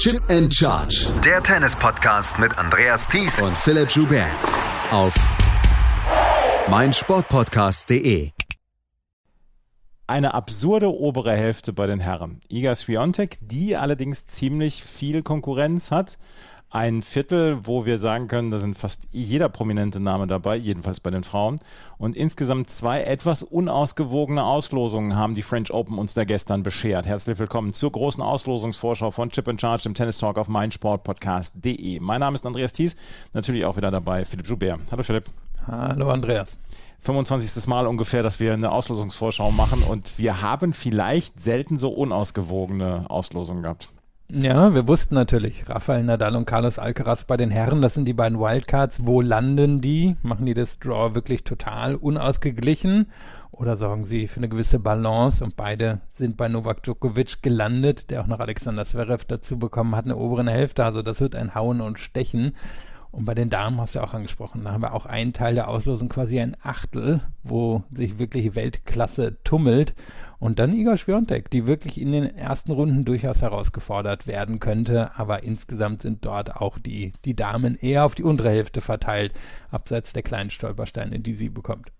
[0.00, 1.12] Chip and Charge.
[1.22, 4.30] Der Tennis-Podcast mit Andreas Thies und Philipp Joubert.
[4.90, 5.12] Auf
[6.70, 8.30] meinsportpodcast.de.
[10.06, 12.40] Eine absurde obere Hälfte bei den Herren.
[12.48, 16.16] Iga Swiatek, die allerdings ziemlich viel Konkurrenz hat
[16.70, 21.10] ein Viertel, wo wir sagen können, da sind fast jeder prominente Name dabei, jedenfalls bei
[21.10, 21.58] den Frauen.
[21.98, 27.06] Und insgesamt zwei etwas unausgewogene Auslosungen haben die French Open uns da gestern beschert.
[27.06, 31.98] Herzlich willkommen zur großen Auslosungsvorschau von Chip and Charge, dem Tennis Talk auf meinsportpodcast.de.
[31.98, 32.94] Mein Name ist Andreas Thies,
[33.32, 34.80] natürlich auch wieder dabei Philipp Joubert.
[34.92, 35.24] Hallo Philipp.
[35.66, 36.56] Hallo Andreas.
[37.00, 37.66] 25.
[37.66, 43.62] Mal ungefähr, dass wir eine Auslosungsvorschau machen und wir haben vielleicht selten so unausgewogene Auslosungen
[43.62, 43.88] gehabt.
[44.32, 48.12] Ja, wir wussten natürlich, Rafael Nadal und Carlos Alcaraz bei den Herren, das sind die
[48.12, 49.04] beiden Wildcards.
[49.04, 50.14] Wo landen die?
[50.22, 53.06] Machen die das Draw wirklich total unausgeglichen?
[53.50, 55.42] Oder sorgen sie für eine gewisse Balance?
[55.42, 60.04] Und beide sind bei Novak Djokovic gelandet, der auch noch Alexander Zverev dazu bekommen hat,
[60.04, 60.84] eine oberen Hälfte.
[60.84, 62.54] Also das wird ein Hauen und Stechen.
[63.10, 65.56] Und bei den Damen hast du ja auch angesprochen, da haben wir auch einen Teil
[65.56, 69.94] der Auslosung, quasi ein Achtel, wo sich wirklich Weltklasse tummelt.
[70.40, 75.10] Und dann Igor Schwiontek, die wirklich in den ersten Runden durchaus herausgefordert werden könnte.
[75.16, 79.34] Aber insgesamt sind dort auch die, die Damen eher auf die untere Hälfte verteilt,
[79.70, 81.92] abseits der kleinen Stolpersteine, die sie bekommt.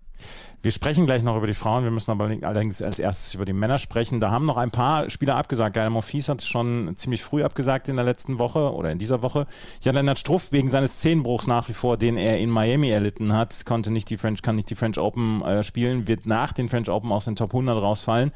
[0.63, 3.53] Wir sprechen gleich noch über die Frauen, wir müssen aber allerdings als erstes über die
[3.53, 4.19] Männer sprechen.
[4.19, 5.73] Da haben noch ein paar Spieler abgesagt.
[5.73, 9.47] Gael Monfils hat schon ziemlich früh abgesagt in der letzten Woche oder in dieser Woche.
[9.81, 13.89] Jan-Lennart Struff wegen seines Zehenbruchs nach wie vor, den er in Miami erlitten hat, konnte
[13.89, 17.11] nicht die French, kann nicht die French Open äh, spielen, wird nach den French Open
[17.11, 18.31] aus den Top 100 rausfallen.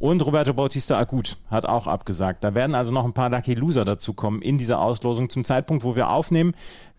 [0.00, 2.42] Und Roberto Bautista Agut hat auch abgesagt.
[2.42, 5.28] Da werden also noch ein paar Lucky Loser dazukommen in dieser Auslosung.
[5.28, 6.54] Zum Zeitpunkt, wo wir aufnehmen,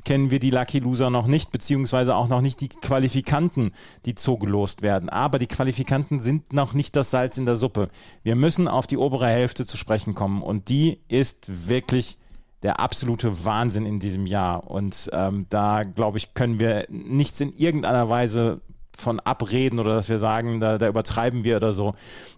[0.05, 3.71] kennen wir die Lucky Loser noch nicht, beziehungsweise auch noch nicht die Qualifikanten,
[4.05, 5.09] die zugelost werden.
[5.09, 7.89] Aber die Qualifikanten sind noch nicht das Salz in der Suppe.
[8.21, 12.19] Wir müssen auf die obere Hälfte zu sprechen kommen und die ist wirklich
[12.61, 14.69] der absolute Wahnsinn in diesem Jahr.
[14.69, 18.61] Und ähm, da, glaube ich, können wir nichts in irgendeiner Weise
[18.97, 21.93] von abreden oder dass wir sagen, da, da übertreiben wir oder so.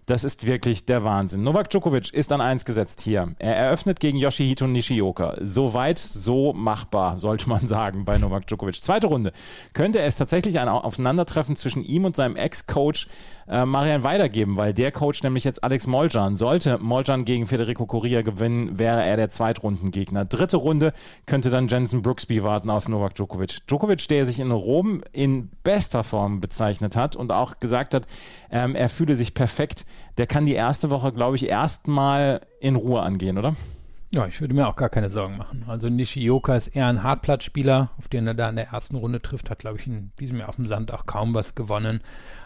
[0.06, 1.42] Das ist wirklich der Wahnsinn.
[1.42, 3.34] Novak Djokovic ist an eins gesetzt hier.
[3.38, 5.36] Er eröffnet gegen Yoshihito Nishioka.
[5.40, 8.82] So weit, so machbar, sollte man sagen, bei Novak Djokovic.
[8.82, 9.32] Zweite Runde.
[9.72, 13.08] Könnte es tatsächlich ein Aufeinandertreffen zwischen ihm und seinem Ex-Coach
[13.48, 16.36] äh, Marian weitergeben, weil der Coach nämlich jetzt Alex Moljan.
[16.36, 20.24] Sollte Moljan gegen Federico Correa gewinnen, wäre er der Zweitrundengegner.
[20.24, 20.92] Dritte Runde
[21.26, 23.66] könnte dann Jensen Brooksby warten auf Novak Djokovic.
[23.66, 28.06] Djokovic, der sich in Rom in bester Form bezeichnet hat und auch gesagt hat,
[28.50, 29.86] ähm, er fühle sich perfekt,
[30.18, 33.56] der kann die erste Woche, glaube ich, erstmal in Ruhe angehen, oder?
[34.14, 35.64] Ja, ich würde mir auch gar keine Sorgen machen.
[35.66, 39.50] Also Nishioka ist eher ein Hartplatzspieler, auf den er da in der ersten Runde trifft,
[39.50, 41.98] hat, glaube ich, in diesem Jahr auf dem Sand auch kaum was gewonnen.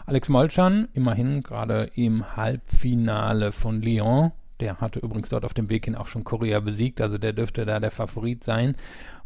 [0.07, 4.31] Alex Molchan, immerhin gerade im Halbfinale von Lyon.
[4.61, 7.65] Der hatte übrigens dort auf dem Weg hin auch schon Korea besiegt, also der dürfte
[7.65, 8.75] da der Favorit sein.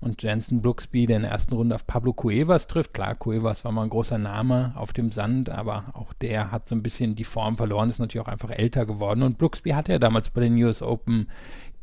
[0.02, 2.94] Und Jensen Brooksby, der in der ersten Runde auf Pablo Cuevas trifft.
[2.94, 6.76] Klar, Cuevas war mal ein großer Name auf dem Sand, aber auch der hat so
[6.76, 9.24] ein bisschen die Form verloren, ist natürlich auch einfach älter geworden.
[9.24, 11.28] Und Brooksby hatte ja damals bei den US Open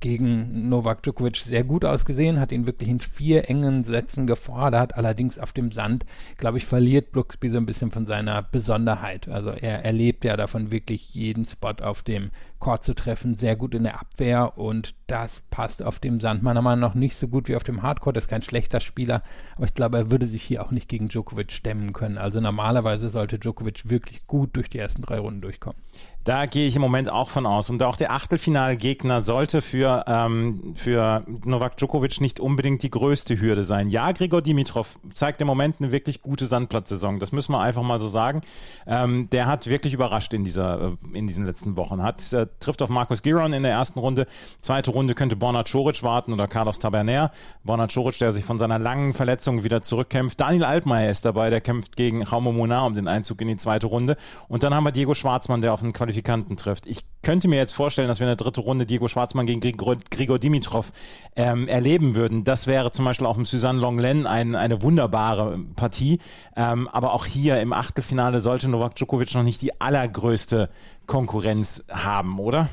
[0.01, 4.97] gegen Novak Djokovic sehr gut ausgesehen, hat ihn wirklich in vier engen Sätzen gefordert.
[4.97, 6.05] Allerdings auf dem Sand,
[6.39, 9.29] glaube ich, verliert Brooksby so ein bisschen von seiner Besonderheit.
[9.29, 12.31] Also er erlebt ja davon wirklich jeden Spot auf dem
[12.61, 16.63] Court zu treffen, sehr gut in der Abwehr und das passt auf dem Sand meiner
[16.63, 18.15] Meinung nach nicht so gut wie auf dem Hardcore.
[18.15, 19.23] Er ist kein schlechter Spieler,
[19.57, 22.19] aber ich glaube, er würde sich hier auch nicht gegen Djokovic stemmen können.
[22.19, 25.81] Also normalerweise sollte Djokovic wirklich gut durch die ersten drei Runden durchkommen.
[26.23, 27.71] Da gehe ich im Moment auch von aus.
[27.71, 33.65] Und auch der Achtelfinalgegner sollte für, ähm, für Novak Djokovic nicht unbedingt die größte Hürde
[33.65, 33.89] sein.
[33.89, 37.19] Ja, Grigor Dimitrov zeigt im Moment eine wirklich gute Sandplatzsaison.
[37.19, 38.43] Das müssen wir einfach mal so sagen.
[38.87, 42.03] Ähm, der hat wirklich überrascht in, dieser, äh, in diesen letzten Wochen.
[42.03, 44.27] Hat, äh, trifft auf Markus Giron in der ersten Runde.
[44.61, 47.31] Zweite Runde könnte Borna Coric warten oder Carlos Taberner.
[47.65, 50.41] Borna Coric, der sich von seiner langen Verletzung wieder zurückkämpft.
[50.41, 53.87] Daniel Altmaier ist dabei, der kämpft gegen Raumo Munar um den Einzug in die zweite
[53.87, 54.17] Runde.
[54.49, 56.87] Und dann haben wir Diego Schwarzmann, der auf einen Qualifikanten trifft.
[56.87, 59.97] Ich könnte mir jetzt vorstellen, dass wir in der dritten Runde Diego Schwarzmann gegen Grigor,
[60.11, 60.93] Grigor Dimitrov
[61.37, 62.45] ähm, erleben würden.
[62.45, 66.19] Das wäre zum Beispiel auch im Suzanne Longlen ein, eine wunderbare Partie.
[66.57, 70.71] Ähm, aber auch hier im Achtelfinale sollte Novak Djokovic noch nicht die allergrößte
[71.11, 72.69] Konkurrenz haben, oder?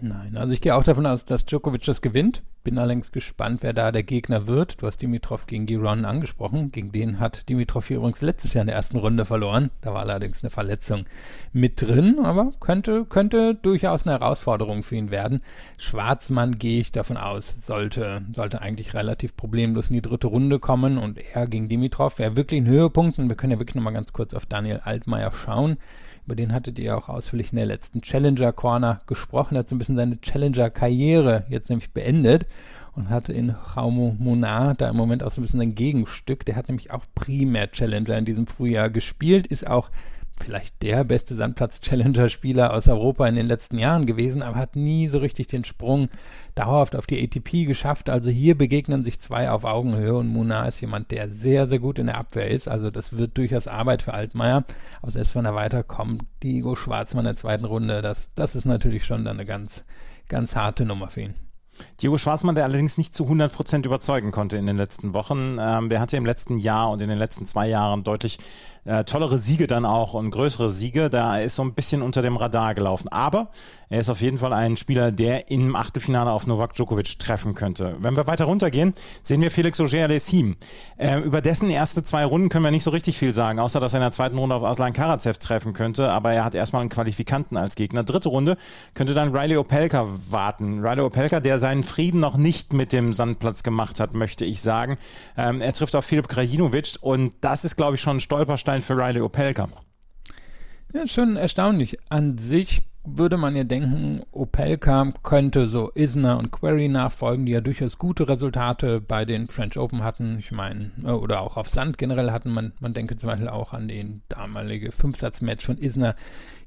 [0.00, 2.42] Nein, also ich gehe auch davon aus, dass Djokovic das gewinnt.
[2.64, 4.80] Bin allerdings gespannt, wer da der Gegner wird.
[4.80, 6.72] Du hast Dimitrov gegen Giron angesprochen.
[6.72, 9.70] Gegen den hat Dimitrov übrigens letztes Jahr in der ersten Runde verloren.
[9.82, 11.04] Da war allerdings eine Verletzung
[11.52, 15.42] mit drin, aber könnte, könnte durchaus eine Herausforderung für ihn werden.
[15.76, 20.96] Schwarzmann gehe ich davon aus, sollte, sollte eigentlich relativ problemlos in die dritte Runde kommen
[20.96, 23.18] und er gegen Dimitrov wäre wirklich ein Höhepunkt.
[23.18, 25.76] Und wir können ja wirklich nochmal ganz kurz auf Daniel Altmaier schauen.
[26.24, 29.56] Über den hattet ihr auch ausführlich in der letzten Challenger Corner gesprochen.
[29.56, 32.46] Er hat so ein bisschen seine Challenger Karriere jetzt nämlich beendet
[32.94, 36.44] und hat in Jaume Monar da im Moment auch so ein bisschen ein Gegenstück.
[36.44, 39.90] Der hat nämlich auch primär Challenger in diesem Frühjahr gespielt, ist auch
[40.42, 45.18] vielleicht der beste Sandplatz-Challenger-Spieler aus Europa in den letzten Jahren gewesen, aber hat nie so
[45.18, 46.08] richtig den Sprung
[46.54, 48.10] dauerhaft auf die ATP geschafft.
[48.10, 51.98] Also hier begegnen sich zwei auf Augenhöhe und Muna ist jemand, der sehr, sehr gut
[51.98, 52.68] in der Abwehr ist.
[52.68, 54.64] Also das wird durchaus Arbeit für Altmaier.
[55.00, 59.04] Aber selbst wenn er weiterkommt, Diego Schwarzmann in der zweiten Runde, das, das ist natürlich
[59.04, 59.84] schon dann eine ganz,
[60.28, 61.34] ganz harte Nummer für ihn.
[62.00, 65.56] Diego Schwarzmann, der allerdings nicht zu 100 Prozent überzeugen konnte in den letzten Wochen.
[65.58, 68.38] Ähm, der hatte im letzten Jahr und in den letzten zwei Jahren deutlich
[68.84, 71.10] äh, tollere Siege dann auch und größere Siege.
[71.10, 73.08] Da ist so ein bisschen unter dem Radar gelaufen.
[73.08, 73.50] Aber
[73.92, 77.96] er ist auf jeden Fall ein Spieler, der im Achtelfinale auf Novak Djokovic treffen könnte.
[78.00, 80.56] Wenn wir weiter runtergehen, sehen wir Felix Auger-Aliassime.
[80.96, 83.92] Äh, über dessen erste zwei Runden können wir nicht so richtig viel sagen, außer dass
[83.92, 86.08] er in der zweiten Runde auf Aslan Karatsev treffen könnte.
[86.08, 88.02] Aber er hat erstmal einen Qualifikanten als Gegner.
[88.02, 88.56] Dritte Runde
[88.94, 90.80] könnte dann Riley Opelka warten.
[90.80, 94.96] Riley Opelka, der seinen Frieden noch nicht mit dem Sandplatz gemacht hat, möchte ich sagen.
[95.36, 98.82] Ähm, er trifft auf Filip Krajinovic und das ist, glaube ich, schon ein Stolperstein Meilenstein
[98.82, 99.68] für Riley Opelka.
[100.94, 101.98] Ja, schon erstaunlich.
[102.08, 107.60] An sich würde man ja denken, Opelka könnte so Isner und Query nachfolgen, die ja
[107.60, 110.38] durchaus gute Resultate bei den French Open hatten.
[110.38, 112.50] Ich meine, äh, oder auch auf Sand generell hatten.
[112.50, 116.14] Man, man denke zum Beispiel auch an den damalige Fünfsatz-Match von Isner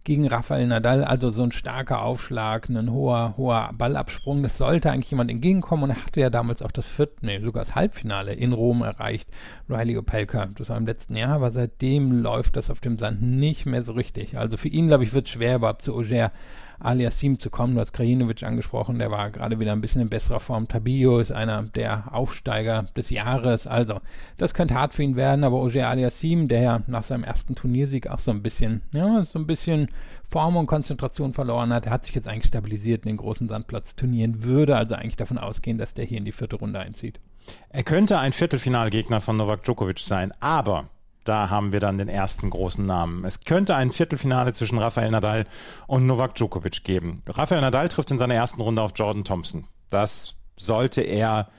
[0.05, 1.03] gegen Rafael Nadal.
[1.03, 4.41] Also so ein starker Aufschlag, ein hoher, hoher Ballabsprung.
[4.43, 7.65] Das sollte eigentlich jemand entgegenkommen und er hatte ja damals auch das vierte, nee, sogar
[7.65, 9.29] das Halbfinale in Rom erreicht.
[9.67, 10.47] Riley Opelka.
[10.57, 13.91] Das war im letzten Jahr, aber seitdem läuft das auf dem Sand nicht mehr so
[13.91, 14.37] richtig.
[14.37, 16.31] Also für ihn, glaube ich, wird es schwer, überhaupt zu Auger
[16.79, 17.75] Aliassim zu kommen.
[17.75, 20.67] Du hast Krajinovic angesprochen, der war gerade wieder ein bisschen in besserer Form.
[20.67, 23.67] Tabillo ist einer der Aufsteiger des Jahres.
[23.67, 23.99] Also,
[24.37, 28.07] das könnte hart für ihn werden, aber Auger Aliassim, der ja nach seinem ersten Turniersieg
[28.07, 29.89] auch so ein bisschen, ja, so ein bisschen
[30.29, 34.43] Form und Konzentration verloren hat, der hat sich jetzt eigentlich stabilisiert in den großen Sandplatz-Turnieren,
[34.43, 37.19] würde also eigentlich davon ausgehen, dass der hier in die vierte Runde einzieht.
[37.69, 40.89] Er könnte ein Viertelfinalgegner von Novak Djokovic sein, aber
[41.25, 43.25] da haben wir dann den ersten großen Namen.
[43.25, 45.45] Es könnte ein Viertelfinale zwischen Rafael Nadal
[45.87, 47.23] und Novak Djokovic geben.
[47.27, 49.65] Rafael Nadal trifft in seiner ersten Runde auf Jordan Thompson.
[49.89, 51.49] Das sollte er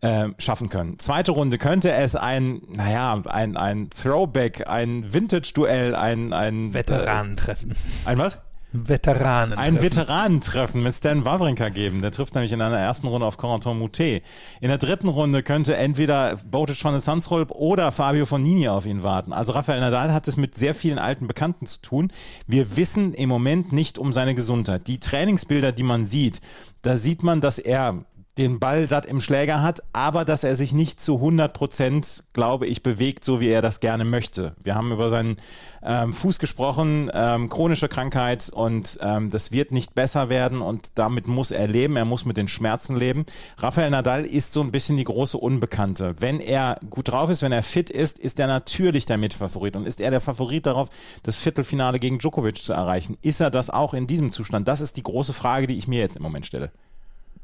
[0.00, 0.98] äh, schaffen können.
[0.98, 7.72] Zweite Runde könnte es ein, naja, ein, ein Throwback, ein Vintage-Duell, ein, ein Veteranentreffen.
[7.72, 8.38] Äh, ein was?
[8.72, 9.58] Veteranen.
[9.58, 12.02] Ein Veteranentreffen mit Stan Wawrinka geben.
[12.02, 14.22] Der trifft nämlich in einer ersten Runde auf Corentin Moutet.
[14.60, 18.86] In der dritten Runde könnte entweder Botic von der Sansrolp oder Fabio von Nini auf
[18.86, 19.32] ihn warten.
[19.32, 22.12] Also Rafael Nadal hat es mit sehr vielen alten Bekannten zu tun.
[22.46, 24.86] Wir wissen im Moment nicht um seine Gesundheit.
[24.86, 26.40] Die Trainingsbilder, die man sieht,
[26.82, 28.04] da sieht man, dass er
[28.40, 32.66] den Ball satt im Schläger hat, aber dass er sich nicht zu 100 Prozent, glaube
[32.66, 34.54] ich, bewegt, so wie er das gerne möchte.
[34.62, 35.36] Wir haben über seinen
[35.82, 41.26] ähm, Fuß gesprochen, ähm, chronische Krankheit und ähm, das wird nicht besser werden und damit
[41.26, 43.26] muss er leben, er muss mit den Schmerzen leben.
[43.58, 46.14] Rafael Nadal ist so ein bisschen die große Unbekannte.
[46.18, 49.86] Wenn er gut drauf ist, wenn er fit ist, ist er natürlich der Mitfavorit und
[49.86, 50.88] ist er der Favorit darauf,
[51.22, 53.18] das Viertelfinale gegen Djokovic zu erreichen.
[53.22, 54.66] Ist er das auch in diesem Zustand?
[54.66, 56.70] Das ist die große Frage, die ich mir jetzt im Moment stelle.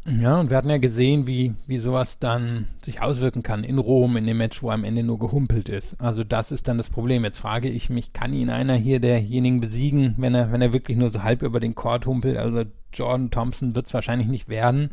[0.08, 4.16] Ja, und wir hatten ja gesehen, wie, wie sowas dann sich auswirken kann in Rom,
[4.16, 6.00] in dem Match, wo am Ende nur gehumpelt ist.
[6.00, 7.24] Also das ist dann das Problem.
[7.24, 10.96] Jetzt frage ich mich, kann ihn einer hier derjenigen besiegen, wenn er, wenn er wirklich
[10.96, 12.36] nur so halb über den Court humpelt?
[12.36, 12.62] Also
[12.92, 14.90] Jordan Thompson wird es wahrscheinlich nicht werden.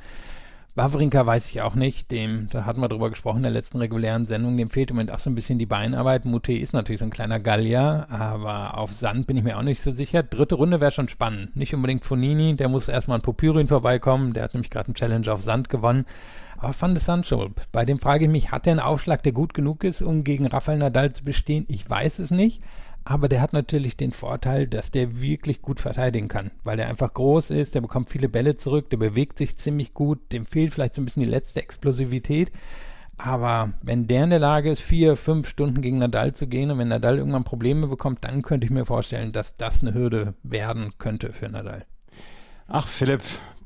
[0.76, 2.10] Wawrinka weiß ich auch nicht.
[2.10, 4.58] Dem, da hatten wir drüber gesprochen in der letzten regulären Sendung.
[4.58, 6.26] Dem fehlt im Moment auch so ein bisschen die Beinarbeit.
[6.26, 9.82] Mute ist natürlich so ein kleiner Gallier, aber auf Sand bin ich mir auch nicht
[9.82, 10.24] so sicher.
[10.24, 11.56] Dritte Runde wäre schon spannend.
[11.56, 14.34] Nicht unbedingt Fonini, der muss erstmal an Popyrin vorbeikommen.
[14.34, 16.06] Der hat nämlich gerade einen Challenge auf Sand gewonnen.
[16.58, 19.54] Aber Van de Sandschulp, bei dem frage ich mich, hat er einen Aufschlag, der gut
[19.54, 21.66] genug ist, um gegen Rafael Nadal zu bestehen?
[21.68, 22.64] Ich weiß es nicht
[23.06, 27.14] aber der hat natürlich den Vorteil, dass der wirklich gut verteidigen kann, weil er einfach
[27.14, 30.96] groß ist, der bekommt viele Bälle zurück, der bewegt sich ziemlich gut, dem fehlt vielleicht
[30.96, 32.52] so ein bisschen die letzte Explosivität.
[33.18, 36.80] Aber wenn der in der Lage ist, vier, fünf Stunden gegen Nadal zu gehen und
[36.80, 40.90] wenn Nadal irgendwann Probleme bekommt, dann könnte ich mir vorstellen, dass das eine Hürde werden
[40.98, 41.86] könnte für Nadal.
[42.68, 43.22] Ach, Philipp,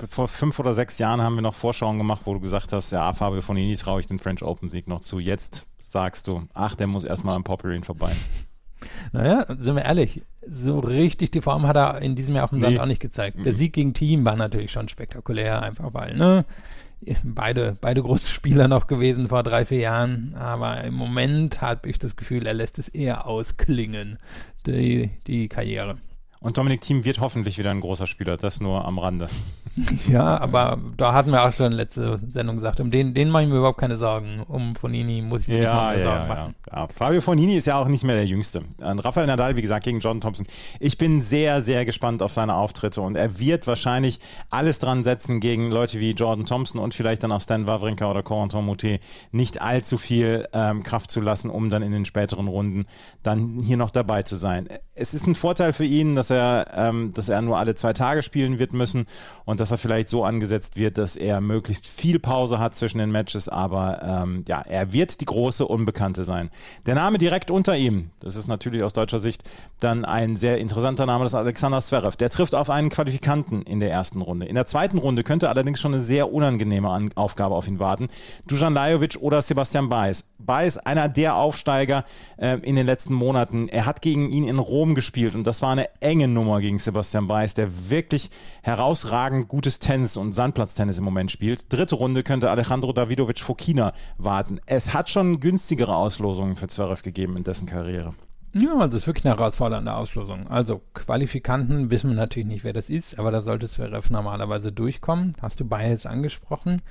[0.08, 3.12] vor fünf oder sechs Jahren haben wir noch Vorschauen gemacht, wo du gesagt hast, ja,
[3.14, 5.18] Fabio von Ini traue ich den French Open Sieg noch zu.
[5.18, 8.12] Jetzt sagst du, ach, der muss erstmal am Popperin vorbei.
[9.12, 12.60] Naja, sind wir ehrlich, so richtig die Form hat er in diesem Jahr auf dem
[12.60, 13.38] Sand auch nicht gezeigt.
[13.44, 13.56] Der mhm.
[13.56, 16.44] Sieg gegen Team war natürlich schon spektakulär, einfach weil, ne?
[17.22, 21.98] Beide, beide große Spieler noch gewesen vor drei, vier Jahren, aber im Moment habe ich
[21.98, 24.18] das Gefühl, er lässt es eher ausklingen,
[24.66, 25.96] die, die Karriere.
[26.40, 29.28] Und Dominik Thiem wird hoffentlich wieder ein großer Spieler, das nur am Rande.
[30.08, 33.48] Ja, aber da hatten wir auch schon letzte Sendung gesagt, um den, den mache ich
[33.48, 34.42] mir überhaupt keine Sorgen.
[34.48, 36.54] Um Fonini muss ich mir ja, keine ja, Sorgen machen.
[36.72, 36.88] ja.
[36.88, 38.62] Fabio Fonini ist ja auch nicht mehr der Jüngste.
[38.78, 40.46] Und Rafael Nadal, wie gesagt, gegen Jordan Thompson.
[40.80, 45.40] Ich bin sehr, sehr gespannt auf seine Auftritte und er wird wahrscheinlich alles dran setzen,
[45.40, 49.60] gegen Leute wie Jordan Thompson und vielleicht dann auch Stan Wawrinka oder Corentin Moutet nicht
[49.60, 52.86] allzu viel ähm, Kraft zu lassen, um dann in den späteren Runden
[53.22, 54.68] dann hier noch dabei zu sein.
[54.94, 58.22] Es ist ein Vorteil für ihn, dass er, ähm, dass er nur alle zwei Tage
[58.22, 59.06] spielen wird müssen
[59.44, 63.10] und dass er vielleicht so angesetzt wird, dass er möglichst viel Pause hat zwischen den
[63.10, 66.50] Matches, aber ähm, ja, er wird die große Unbekannte sein.
[66.86, 69.42] Der Name direkt unter ihm, das ist natürlich aus deutscher Sicht
[69.80, 72.16] dann ein sehr interessanter Name, das ist Alexander Zverev.
[72.16, 74.46] Der trifft auf einen Qualifikanten in der ersten Runde.
[74.46, 78.08] In der zweiten Runde könnte allerdings schon eine sehr unangenehme An Aufgabe auf ihn warten.
[78.46, 80.24] Dusan Lajovic oder Sebastian Baez.
[80.38, 82.04] Baez, einer der Aufsteiger
[82.38, 83.68] äh, in den letzten Monaten.
[83.68, 87.28] Er hat gegen ihn in Rom gespielt und das war eine enge Nummer gegen Sebastian
[87.28, 88.30] Baez, der wirklich
[88.62, 91.72] herausragend gutes Tennis und Sandplatztennis im Moment spielt.
[91.72, 94.60] Dritte Runde könnte Alejandro Davidovic Fokina warten.
[94.66, 98.14] Es hat schon günstigere Auslosungen für Zverev gegeben in dessen Karriere.
[98.54, 100.48] Ja, das ist wirklich eine herausfordernde Auslosung.
[100.48, 105.32] Also Qualifikanten wissen wir natürlich nicht, wer das ist, aber da sollte Zverev normalerweise durchkommen.
[105.42, 106.82] Hast du Biles angesprochen?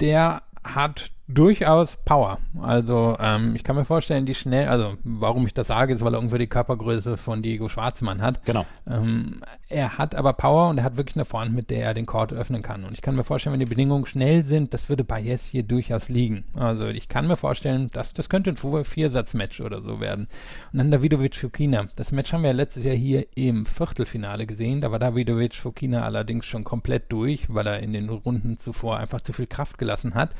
[0.00, 2.38] Der hat durchaus Power.
[2.60, 6.14] Also ähm, ich kann mir vorstellen, die schnell, also warum ich das sage, ist, weil
[6.14, 8.44] er ungefähr die Körpergröße von Diego Schwarzmann hat.
[8.44, 8.64] Genau.
[8.88, 12.06] Ähm, er hat aber Power und er hat wirklich eine Front, mit der er den
[12.06, 12.84] Court öffnen kann.
[12.84, 15.64] Und ich kann mir vorstellen, wenn die Bedingungen schnell sind, das würde bei Yes hier
[15.64, 16.44] durchaus liegen.
[16.54, 20.28] Also ich kann mir vorstellen, dass das könnte ein Viersatz-Match oder so werden.
[20.72, 21.86] Und dann Davidovic Fukina.
[21.96, 24.80] Das Match haben wir ja letztes Jahr hier im Viertelfinale gesehen.
[24.80, 29.20] Da war Davidovic Fukina allerdings schon komplett durch, weil er in den Runden zuvor einfach
[29.20, 30.30] zu viel Kraft gelassen hat.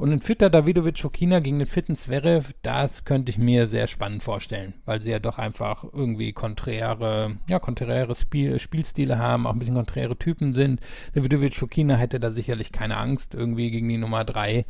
[0.00, 4.22] Und ein fitter Davidovic Fokina gegen den fitten Zverev, das könnte ich mir sehr spannend
[4.22, 9.58] vorstellen, weil sie ja doch einfach irgendwie konträre, ja, konträre Spiel, Spielstile haben, auch ein
[9.58, 10.80] bisschen konträre Typen sind.
[11.12, 14.64] Davidovic Fokina hätte da sicherlich keine Angst, irgendwie gegen die Nummer 3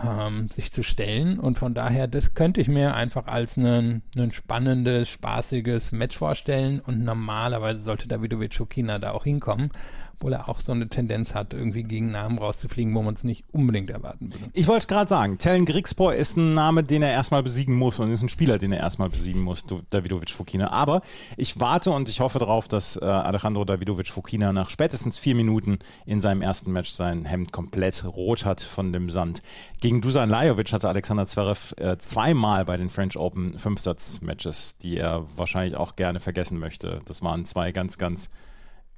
[0.00, 1.40] ähm, sich zu stellen.
[1.40, 6.78] Und von daher, das könnte ich mir einfach als ein spannendes, spaßiges Match vorstellen.
[6.78, 9.72] Und normalerweise sollte Davidovic Fokina da auch hinkommen
[10.18, 13.44] obwohl er auch so eine Tendenz hat, irgendwie gegen Namen rauszufliegen, wo man es nicht
[13.52, 14.50] unbedingt erwarten würde.
[14.52, 18.10] Ich wollte gerade sagen, Tellen Grigspor ist ein Name, den er erstmal besiegen muss und
[18.10, 20.72] ist ein Spieler, den er erstmal besiegen muss, Davidovic Fokina.
[20.72, 21.02] Aber
[21.36, 25.78] ich warte und ich hoffe darauf, dass äh, Alejandro Davidovic Fokina nach spätestens vier Minuten
[26.04, 29.40] in seinem ersten Match sein Hemd komplett rot hat von dem Sand.
[29.80, 35.26] Gegen Dusan Lajovic hatte Alexander Zverev äh, zweimal bei den French Open Fünfsatz-Matches, die er
[35.36, 36.98] wahrscheinlich auch gerne vergessen möchte.
[37.06, 38.30] Das waren zwei ganz, ganz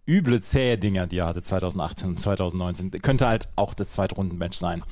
[0.07, 2.91] üble, zähe Dinger, die er hatte 2018 und 2019.
[3.03, 4.83] Könnte halt auch das Zweitrundenmatch sein.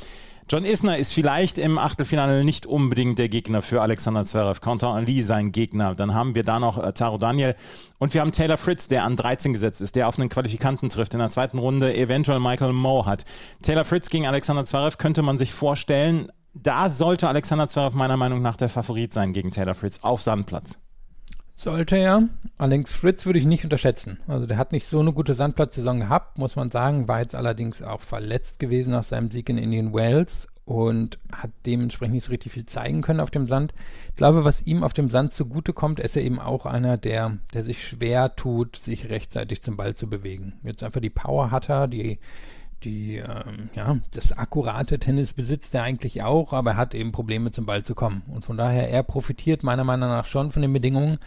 [0.50, 4.62] John Isner ist vielleicht im Achtelfinale nicht unbedingt der Gegner für Alexander Zverev.
[4.62, 5.94] Quentin Lee sein Gegner.
[5.94, 7.54] Dann haben wir da noch äh, Taro Daniel
[7.98, 11.12] und wir haben Taylor Fritz, der an 13 gesetzt ist, der auf einen Qualifikanten trifft.
[11.12, 13.26] In der zweiten Runde eventuell Michael Moe hat.
[13.60, 16.32] Taylor Fritz gegen Alexander Zverev könnte man sich vorstellen.
[16.54, 20.78] Da sollte Alexander Zverev meiner Meinung nach der Favorit sein gegen Taylor Fritz auf Sandplatz.
[21.58, 22.28] Sollte er.
[22.56, 24.20] Allerdings Fritz würde ich nicht unterschätzen.
[24.28, 27.82] Also der hat nicht so eine gute Sandplatzsaison gehabt, muss man sagen, war jetzt allerdings
[27.82, 32.52] auch verletzt gewesen nach seinem Sieg in Indian Wells und hat dementsprechend nicht so richtig
[32.52, 33.74] viel zeigen können auf dem Sand.
[34.10, 37.64] Ich glaube, was ihm auf dem Sand zugutekommt, ist er eben auch einer, der, der
[37.64, 40.60] sich schwer tut, sich rechtzeitig zum Ball zu bewegen.
[40.62, 42.20] Jetzt einfach die Power hat er, die
[42.84, 47.50] die, ähm, ja, das akkurate Tennis besitzt er eigentlich auch, aber er hat eben Probleme
[47.50, 48.22] zum Ball zu kommen.
[48.28, 51.18] Und von daher, er profitiert meiner Meinung nach schon von den Bedingungen.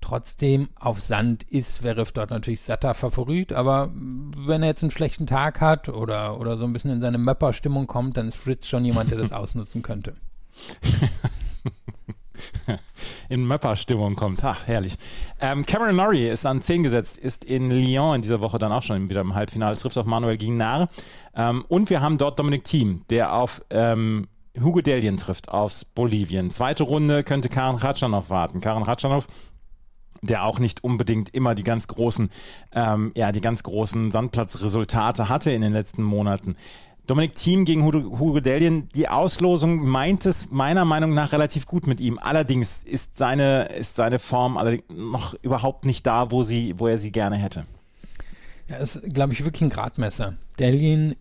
[0.00, 5.26] Trotzdem, auf Sand ist Zverev dort natürlich satter Favorit, aber wenn er jetzt einen schlechten
[5.26, 8.84] Tag hat oder, oder so ein bisschen in seine Möpper-Stimmung kommt, dann ist Fritz schon
[8.84, 10.14] jemand, der das ausnutzen könnte.
[13.28, 14.44] in Möpper-Stimmung kommt.
[14.44, 14.96] Ach, herrlich.
[15.40, 18.82] Ähm, Cameron Norrie ist an 10 gesetzt, ist in Lyon in dieser Woche dann auch
[18.82, 20.90] schon wieder im Halbfinale, trifft auf Manuel Guinard.
[21.34, 24.26] Ähm, und wir haben dort Dominik Thiem, der auf ähm,
[24.60, 26.50] Hugo Delien trifft, aus Bolivien.
[26.50, 28.60] Zweite Runde könnte Karen Ratschanow warten.
[28.60, 29.26] Karen Ratschanow
[30.22, 32.30] der auch nicht unbedingt immer die ganz großen,
[32.72, 36.56] ähm, ja, die ganz großen Sandplatzresultate hatte in den letzten Monaten.
[37.06, 38.88] Dominik Thiem gegen Hugo Delien.
[38.94, 42.18] Die Auslosung meint es meiner Meinung nach relativ gut mit ihm.
[42.18, 44.58] Allerdings ist seine, ist seine Form
[44.94, 47.64] noch überhaupt nicht da, wo, sie, wo er sie gerne hätte.
[48.68, 50.34] Ja, ist, glaube ich, wirklich ein Gradmesser.
[50.58, 51.16] Delien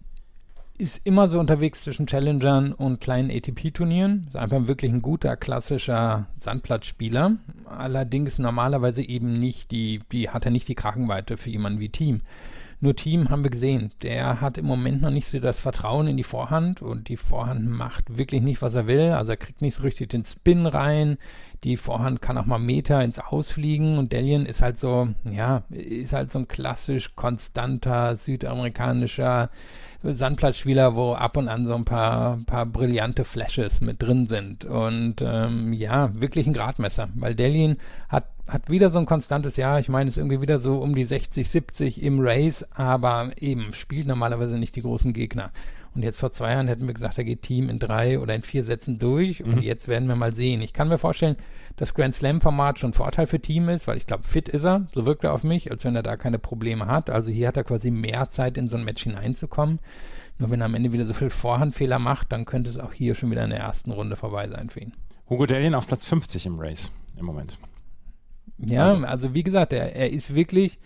[0.79, 4.21] ist immer so unterwegs zwischen Challengern und kleinen ATP-Turnieren.
[4.27, 7.38] Ist einfach wirklich ein guter, klassischer Sandplatzspieler.
[7.65, 12.21] Allerdings normalerweise eben nicht die, die hat er nicht die Krachenweite für jemanden wie Team.
[12.81, 16.15] Nur Team haben wir gesehen, der hat im Moment noch nicht so das Vertrauen in
[16.15, 19.12] die Vorhand und die Vorhand macht wirklich nicht, was er will.
[19.12, 21.17] Also er kriegt nicht so richtig den Spin rein.
[21.63, 26.13] Die Vorhand kann auch mal Meter ins Ausfliegen und Delian ist halt so, ja, ist
[26.13, 29.50] halt so ein klassisch konstanter südamerikanischer
[30.01, 34.63] Sandplatzspieler, wo ab und an so ein paar, paar brillante Flashes mit drin sind.
[34.63, 39.80] Und ähm, ja, wirklich ein Gradmesser, weil Delin hat, hat wieder so ein konstantes Jahr.
[39.80, 44.08] Ich meine, ist irgendwie wieder so um die 60, 70 im Race, aber eben spielt
[44.08, 45.51] normalerweise nicht die großen Gegner.
[45.96, 48.41] Und jetzt vor zwei Jahren hätten wir gesagt, er geht Team in drei oder in
[48.41, 49.43] vier Sätzen durch.
[49.43, 49.62] Und mhm.
[49.62, 50.62] jetzt werden wir mal sehen.
[50.62, 51.36] Ich kann mir vorstellen,
[51.75, 54.86] dass Grand Slam-Format schon ein Vorteil für Team ist, weil ich glaube, fit ist er.
[54.88, 57.10] So wirkt er auf mich, als wenn er da keine Probleme hat.
[57.10, 59.79] Also hier hat er quasi mehr Zeit, in so ein Match hineinzukommen.
[60.38, 63.15] Nur wenn er am Ende wieder so viel Vorhandfehler macht, dann könnte es auch hier
[63.15, 64.93] schon wieder in der ersten Runde vorbei sein für ihn.
[65.29, 67.60] Hugo Dellien auf Platz 50 im Race im Moment.
[68.58, 70.79] Ja, also, also wie gesagt, er, er ist wirklich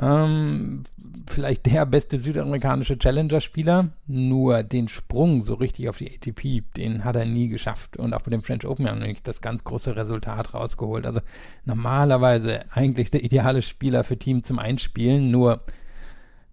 [0.00, 0.82] ähm,
[1.28, 7.16] vielleicht der beste südamerikanische Challenger-Spieler, nur den Sprung so richtig auf die ATP, den hat
[7.16, 7.96] er nie geschafft.
[7.96, 11.06] Und auch bei dem French Open haben wir nicht das ganz große Resultat rausgeholt.
[11.06, 11.20] Also
[11.64, 15.60] normalerweise eigentlich der ideale Spieler für Team zum Einspielen, nur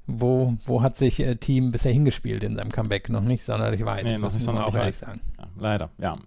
[0.07, 3.10] wo, wo hat sich äh, Team bisher hingespielt in seinem Comeback?
[3.10, 4.03] Noch nicht sonderlich weit.
[4.03, 4.81] Nee, noch nicht sonderlich auch weit.
[4.81, 5.21] ehrlich sagen.
[5.38, 6.17] Ja, leider, ja.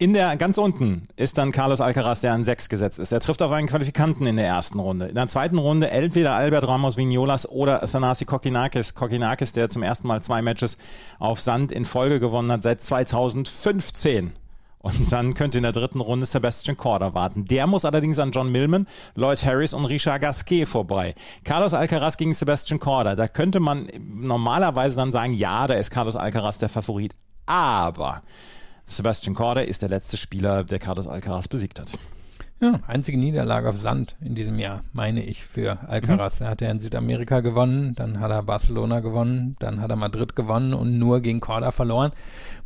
[0.00, 3.12] In der ganz unten ist dann Carlos Alcaraz, der an 6 gesetzt ist.
[3.12, 5.08] Er trifft auf einen Qualifikanten in der ersten Runde.
[5.08, 8.94] In der zweiten Runde entweder Albert Ramos Vignolas oder Thanasi Kokinakis.
[8.94, 10.78] Kokinakis, der zum ersten Mal zwei Matches
[11.18, 14.32] auf Sand in Folge gewonnen hat seit 2015.
[14.78, 17.44] Und dann könnte in der dritten Runde Sebastian Korda warten.
[17.44, 21.14] Der muss allerdings an John Millman, Lloyd Harris und Richard Gasquet vorbei.
[21.44, 23.16] Carlos Alcaraz gegen Sebastian Korda.
[23.16, 27.14] Da könnte man normalerweise dann sagen, ja, da ist Carlos Alcaraz der Favorit.
[27.44, 28.22] Aber
[28.90, 31.96] Sebastian Korda ist der letzte Spieler, der Carlos Alcaraz besiegt hat.
[32.60, 36.40] Ja, einzige Niederlage auf Sand in diesem Jahr, meine ich, für Alcaraz.
[36.40, 36.46] Mhm.
[36.46, 40.34] Er hat ja in Südamerika gewonnen, dann hat er Barcelona gewonnen, dann hat er Madrid
[40.34, 42.10] gewonnen und nur gegen Korda verloren.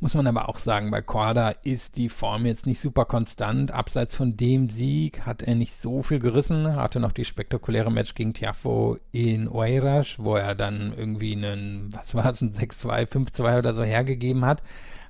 [0.00, 3.70] Muss man aber auch sagen, bei Korda ist die Form jetzt nicht super konstant.
[3.70, 6.64] Abseits von dem Sieg hat er nicht so viel gerissen.
[6.64, 11.90] Er hatte noch die spektakuläre Match gegen Tiafo in Oeiras, wo er dann irgendwie einen,
[11.92, 14.62] was war es, ein 6-2, 5-2 oder so hergegeben hat.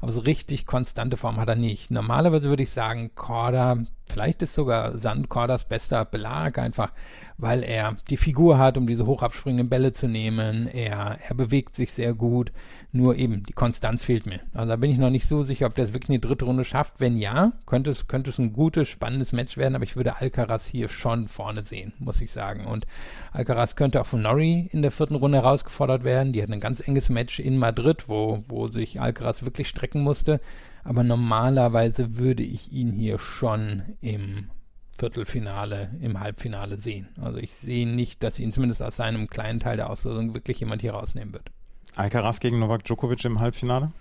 [0.05, 1.91] Aber so richtig konstante Form hat er nicht.
[1.91, 6.91] Normalerweise würde ich sagen, Korda, vielleicht ist sogar Sand Kordas bester Belag, einfach
[7.37, 10.69] weil er die Figur hat, um diese hochabspringenden Bälle zu nehmen.
[10.69, 12.53] Er, er bewegt sich sehr gut.
[12.93, 14.41] Nur eben, die Konstanz fehlt mir.
[14.53, 16.45] Also da bin ich noch nicht so sicher, ob der es wirklich in die dritte
[16.45, 17.01] Runde schafft.
[17.01, 20.67] Wenn ja, könnte es, könnte es ein gutes, spannendes Match werden, aber ich würde Alcaraz
[20.67, 22.67] hier schon vorne sehen, muss ich sagen.
[22.67, 22.87] Und
[23.33, 26.33] Alcaraz könnte auch von Norrie in der vierten Runde herausgefordert werden.
[26.33, 30.41] Die hat ein ganz enges Match in Madrid, wo, wo sich Alcaraz wirklich strecken musste.
[30.83, 34.51] Aber normalerweise würde ich ihn hier schon im
[34.99, 37.09] Viertelfinale, im Halbfinale sehen.
[37.21, 40.83] Also ich sehe nicht, dass ihn zumindest aus seinem kleinen Teil der Auslösung wirklich jemand
[40.83, 41.51] hier rausnehmen wird.
[41.97, 43.93] Alcaraz gegen Novak Djokovic im Halbfinale?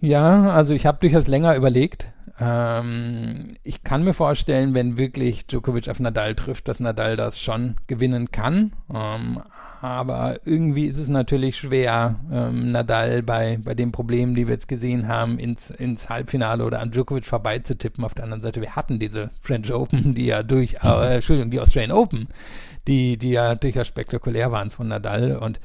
[0.00, 2.12] Ja, also ich habe durchaus länger überlegt.
[2.40, 7.76] Ähm, ich kann mir vorstellen, wenn wirklich Djokovic auf Nadal trifft, dass Nadal das schon
[7.88, 8.72] gewinnen kann.
[8.94, 9.38] Ähm,
[9.80, 14.68] aber irgendwie ist es natürlich schwer, ähm, Nadal bei, bei den Problemen, die wir jetzt
[14.68, 18.04] gesehen haben, ins, ins Halbfinale oder an Djokovic vorbeizutippen.
[18.04, 21.60] Auf der anderen Seite, wir hatten diese French Open, die ja durch, äh, Entschuldigung, die
[21.60, 22.28] Australian Open,
[22.86, 25.60] die, die ja durchaus spektakulär waren von Nadal und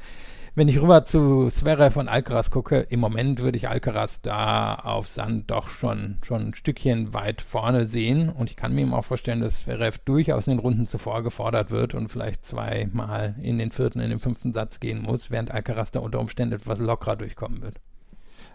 [0.56, 5.08] wenn ich rüber zu Zverev und Alcaraz gucke, im Moment würde ich Alcaraz da auf
[5.08, 8.28] Sand doch schon, schon ein Stückchen weit vorne sehen.
[8.28, 11.72] Und ich kann mir eben auch vorstellen, dass Zverev durchaus in den Runden zuvor gefordert
[11.72, 15.90] wird und vielleicht zweimal in den vierten, in den fünften Satz gehen muss, während Alcaraz
[15.90, 17.80] da unter Umständen etwas lockerer durchkommen wird.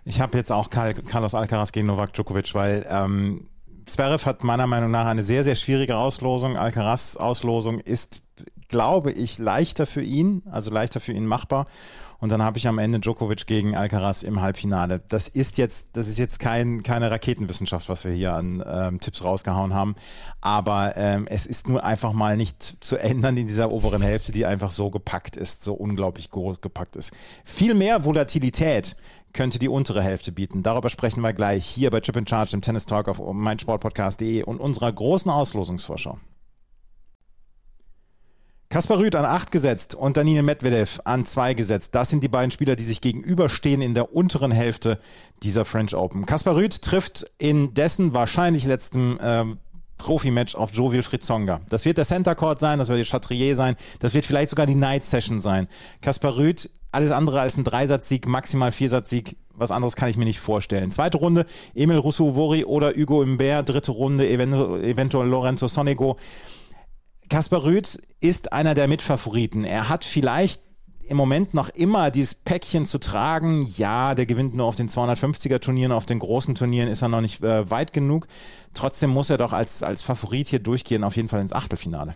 [0.05, 3.47] Ich habe jetzt auch Carlos Alcaraz gegen Novak Djokovic, weil ähm,
[3.85, 6.55] Zverev hat meiner Meinung nach eine sehr, sehr schwierige Auslosung.
[6.55, 8.21] Alcaraz Auslosung ist
[8.69, 11.65] glaube ich, leichter für ihn, also leichter für ihn machbar.
[12.19, 15.01] Und dann habe ich am Ende Djokovic gegen Alcaraz im Halbfinale.
[15.07, 19.23] Das ist jetzt, das ist jetzt kein, keine Raketenwissenschaft, was wir hier an ähm, Tipps
[19.23, 19.95] rausgehauen haben.
[20.41, 24.45] Aber ähm, es ist nur einfach mal nicht zu ändern in dieser oberen Hälfte, die
[24.45, 27.13] einfach so gepackt ist, so unglaublich groß gepackt ist.
[27.45, 28.97] Viel mehr Volatilität
[29.31, 30.61] könnte die untere Hälfte bieten.
[30.61, 34.59] Darüber sprechen wir gleich hier bei Chip in Charge, dem Tennis Talk auf meinsportpodcast.de und
[34.59, 36.17] unserer großen Auslosungsvorschau.
[38.71, 41.95] Kaspar Rüth an 8 gesetzt und Danine Medvedev an 2 gesetzt.
[41.95, 44.99] Das sind die beiden Spieler, die sich gegenüberstehen in der unteren Hälfte
[45.41, 46.27] dieser French Open.
[46.27, 49.57] Kaspar Rüth trifft in dessen wahrscheinlich letzten ähm,
[49.97, 51.61] Profi-Match auf Joe Wilfried Tsonga.
[51.67, 54.67] Das wird der Center Court sein, das wird die Chatrier sein, das wird vielleicht sogar
[54.67, 55.67] die Night Session sein.
[56.03, 60.39] Kaspar Rüth, alles andere als ein Dreisatzsieg, maximal Viersatzsieg, was anderes kann ich mir nicht
[60.39, 60.91] vorstellen.
[60.91, 63.67] Zweite Runde, Emil Rousseau-Vori oder Hugo Imbert.
[63.67, 66.17] Dritte Runde, eventuell Lorenzo Sonego.
[67.29, 69.63] Kaspar Rüth ist einer der Mitfavoriten.
[69.63, 70.61] Er hat vielleicht
[71.09, 73.65] im Moment noch immer dieses Päckchen zu tragen.
[73.77, 77.21] Ja, der gewinnt nur auf den 250er Turnieren, auf den großen Turnieren ist er noch
[77.21, 78.27] nicht äh, weit genug.
[78.73, 82.15] Trotzdem muss er doch als, als Favorit hier durchgehen, auf jeden Fall ins Achtelfinale.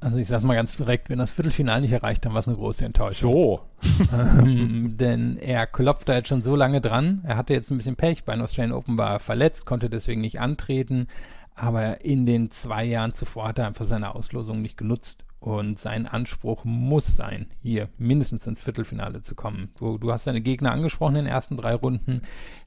[0.00, 2.56] Also ich sag's mal ganz direkt, wenn das Viertelfinale nicht erreicht, dann war es eine
[2.56, 3.32] große Enttäuschung.
[3.32, 3.60] So.
[4.12, 7.22] ähm, denn er klopft da jetzt schon so lange dran.
[7.24, 10.20] Er hatte jetzt ein bisschen Pech, bei den Australian Open war er verletzt, konnte deswegen
[10.20, 11.08] nicht antreten.
[11.58, 15.24] Aber in den zwei Jahren zuvor hat er einfach seine Auslosung nicht genutzt.
[15.40, 19.70] Und sein Anspruch muss sein, hier mindestens ins Viertelfinale zu kommen.
[19.78, 22.22] Du, du hast deine Gegner angesprochen in den ersten drei Runden.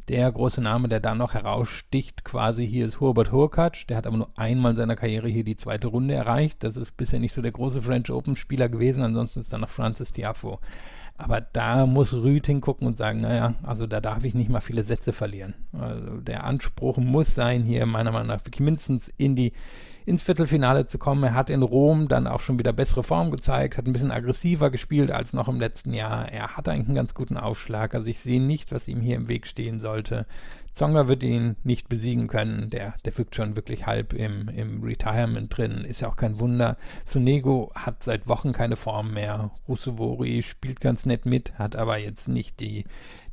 [0.07, 3.85] Der große Name, der da noch heraussticht, quasi hier ist Hubert Hurkacz.
[3.87, 6.63] Der hat aber nur einmal in seiner Karriere hier die zweite Runde erreicht.
[6.63, 9.03] Das ist bisher nicht so der große French Open Spieler gewesen.
[9.03, 10.59] Ansonsten ist da noch Francis Tiafo.
[11.21, 14.83] Aber da muss Rüth hingucken und sagen, naja, also da darf ich nicht mal viele
[14.83, 15.53] Sätze verlieren.
[15.71, 19.53] Also der Anspruch muss sein, hier meiner Meinung nach wirklich mindestens in die
[20.03, 21.23] ins Viertelfinale zu kommen.
[21.23, 24.71] Er hat in Rom dann auch schon wieder bessere Form gezeigt, hat ein bisschen aggressiver
[24.71, 26.27] gespielt als noch im letzten Jahr.
[26.27, 27.93] Er hat eigentlich einen ganz guten Aufschlag.
[27.93, 30.25] Also ich sehe nicht, was ihm hier im Weg stehen sollte.
[30.73, 32.69] Zonga wird ihn nicht besiegen können.
[32.69, 35.83] Der, der wirkt schon wirklich halb im, im Retirement drin.
[35.83, 36.77] Ist ja auch kein Wunder.
[37.05, 39.51] Sunego hat seit Wochen keine Form mehr.
[39.67, 42.85] Rusovori spielt ganz nett mit, hat aber jetzt nicht die,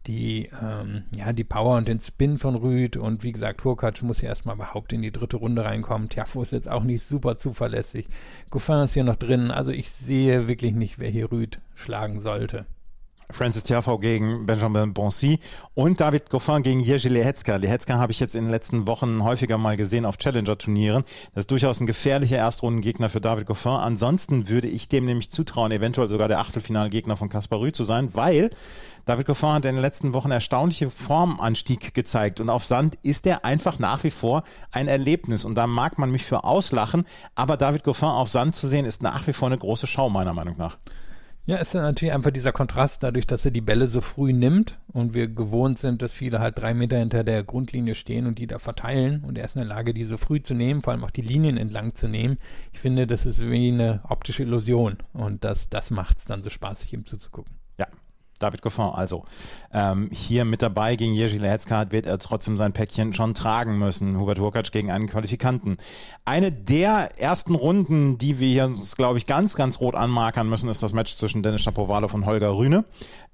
[0.07, 4.23] die, ähm, ja, die Power und den Spin von Rüd und wie gesagt, Hurkacz muss
[4.23, 6.09] ja erstmal überhaupt in die dritte Runde reinkommen.
[6.09, 8.09] Tiafo ist jetzt auch nicht super zuverlässig.
[8.51, 12.67] Goffin ist hier noch drin, also ich sehe wirklich nicht, wer hier Rüd schlagen sollte.
[13.31, 15.39] Francis Tiafoe gegen Benjamin Bonsi
[15.75, 17.57] und David Goffin gegen Jerzy Lehetzka.
[17.57, 21.05] Lehetzka habe ich jetzt in den letzten Wochen häufiger mal gesehen auf Challenger-Turnieren.
[21.35, 23.73] Das ist durchaus ein gefährlicher Erstrundengegner für David Goffin.
[23.73, 28.15] Ansonsten würde ich dem nämlich zutrauen, eventuell sogar der Achtelfinalgegner von Kaspar Rüth zu sein,
[28.15, 28.51] weil
[29.05, 33.45] David Goffin hat in den letzten Wochen erstaunliche Formanstieg gezeigt und auf Sand ist er
[33.45, 37.85] einfach nach wie vor ein Erlebnis und da mag man mich für auslachen, aber David
[37.85, 40.77] Goffin auf Sand zu sehen ist nach wie vor eine große Schau meiner Meinung nach.
[41.49, 45.15] Ja, ist natürlich einfach dieser Kontrast dadurch, dass er die Bälle so früh nimmt und
[45.15, 48.59] wir gewohnt sind, dass viele halt drei Meter hinter der Grundlinie stehen und die da
[48.59, 51.11] verteilen und er ist in der Lage, die so früh zu nehmen, vor allem auch
[51.11, 52.37] die Linien entlang zu nehmen.
[52.75, 56.51] Ich finde, das ist wie eine optische Illusion und das, das macht es dann so
[56.51, 57.58] spaßig, ihm zuzugucken.
[58.39, 59.25] David Goffin also
[59.73, 64.19] ähm, hier mit dabei gegen Jerzy Lehetzka wird er trotzdem sein Päckchen schon tragen müssen.
[64.19, 65.77] Hubert Hurkacz gegen einen Qualifikanten.
[66.25, 70.83] Eine der ersten Runden, die wir hier glaube ich, ganz, ganz rot anmarkern müssen, ist
[70.83, 72.85] das Match zwischen Dennis Shapovalov und Holger Rühne.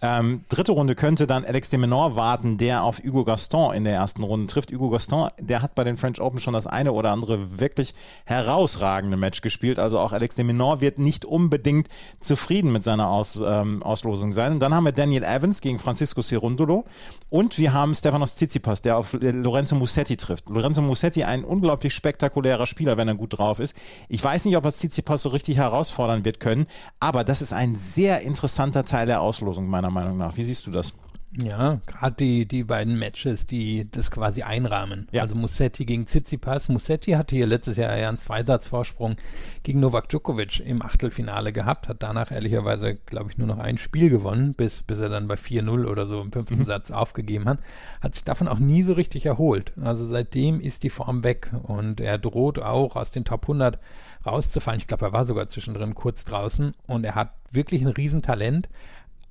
[0.00, 3.94] Ähm, dritte Runde könnte dann Alex de Menor warten, der auf Hugo Gaston in der
[3.94, 4.70] ersten Runde trifft.
[4.70, 9.16] Hugo Gaston, der hat bei den French Open schon das eine oder andere wirklich herausragende
[9.16, 9.78] Match gespielt.
[9.78, 11.88] Also auch Alex de Menor wird nicht unbedingt
[12.20, 14.52] zufrieden mit seiner Aus, ähm, Auslosung sein.
[14.52, 16.84] Und dann haben wir Daniel Evans gegen Francisco Cerundolo
[17.30, 20.48] und wir haben Stefanos Tsitsipas, der auf Lorenzo Musetti trifft.
[20.48, 23.74] Lorenzo Musetti, ein unglaublich spektakulärer Spieler, wenn er gut drauf ist.
[24.08, 26.66] Ich weiß nicht, ob er Tsitsipas so richtig herausfordern wird können,
[27.00, 30.36] aber das ist ein sehr interessanter Teil der Auslosung meiner Meinung nach.
[30.36, 30.92] Wie siehst du das?
[31.36, 35.08] Ja, gerade die, die beiden Matches, die das quasi einrahmen.
[35.10, 35.22] Ja.
[35.22, 36.68] Also Musetti gegen Tsitsipas.
[36.68, 39.16] Musetti hatte hier letztes Jahr ja einen Zweisatzvorsprung
[39.64, 44.10] gegen Novak Djokovic im Achtelfinale gehabt, hat danach ehrlicherweise, glaube ich, nur noch ein Spiel
[44.10, 46.66] gewonnen, bis, bis er dann bei 4-0 oder so im fünften mhm.
[46.66, 47.58] Satz aufgegeben hat.
[48.00, 49.72] Hat sich davon auch nie so richtig erholt.
[49.82, 53.80] Also seitdem ist die Form weg und er droht auch aus den Top 100
[54.24, 54.78] rauszufallen.
[54.78, 58.68] Ich glaube, er war sogar zwischendrin kurz draußen und er hat wirklich ein Riesentalent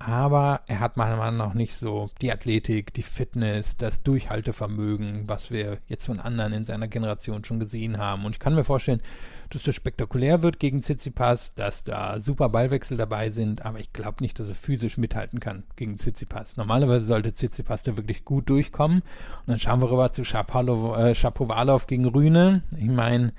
[0.06, 5.50] aber er hat meiner Meinung nach nicht so die Athletik, die Fitness, das Durchhaltevermögen, was
[5.50, 8.26] wir jetzt von anderen in seiner Generation schon gesehen haben.
[8.26, 9.02] Und ich kann mir vorstellen,
[9.50, 14.22] dass das spektakulär wird gegen Tsitsipas, dass da super Ballwechsel dabei sind, aber ich glaube
[14.22, 16.58] nicht, dass er physisch mithalten kann gegen Tsitsipas.
[16.58, 19.00] Normalerweise sollte Tsitsipas da wirklich gut durchkommen.
[19.00, 22.64] Und dann schauen wir rüber zu Shapovalov äh, gegen Rühne.
[22.78, 23.32] Ich meine,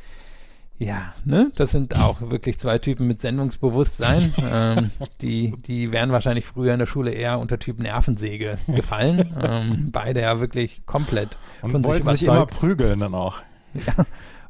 [0.79, 1.53] ja, ne?
[1.55, 4.35] Das sind auch wirklich zwei Typen mit Sendungsbewusstsein.
[4.53, 9.35] ähm, die, die wären wahrscheinlich früher in der Schule eher unter Typ Nervensäge gefallen.
[9.43, 13.39] ähm, beide ja wirklich komplett Und von wollten sich, sich immer prügeln dann auch.
[13.75, 14.05] Ja.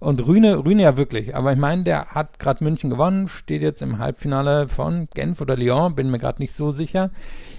[0.04, 1.34] Und Rühne, Rühne ja wirklich.
[1.34, 5.56] Aber ich meine, der hat gerade München gewonnen, steht jetzt im Halbfinale von Genf oder
[5.56, 7.10] Lyon, bin mir gerade nicht so sicher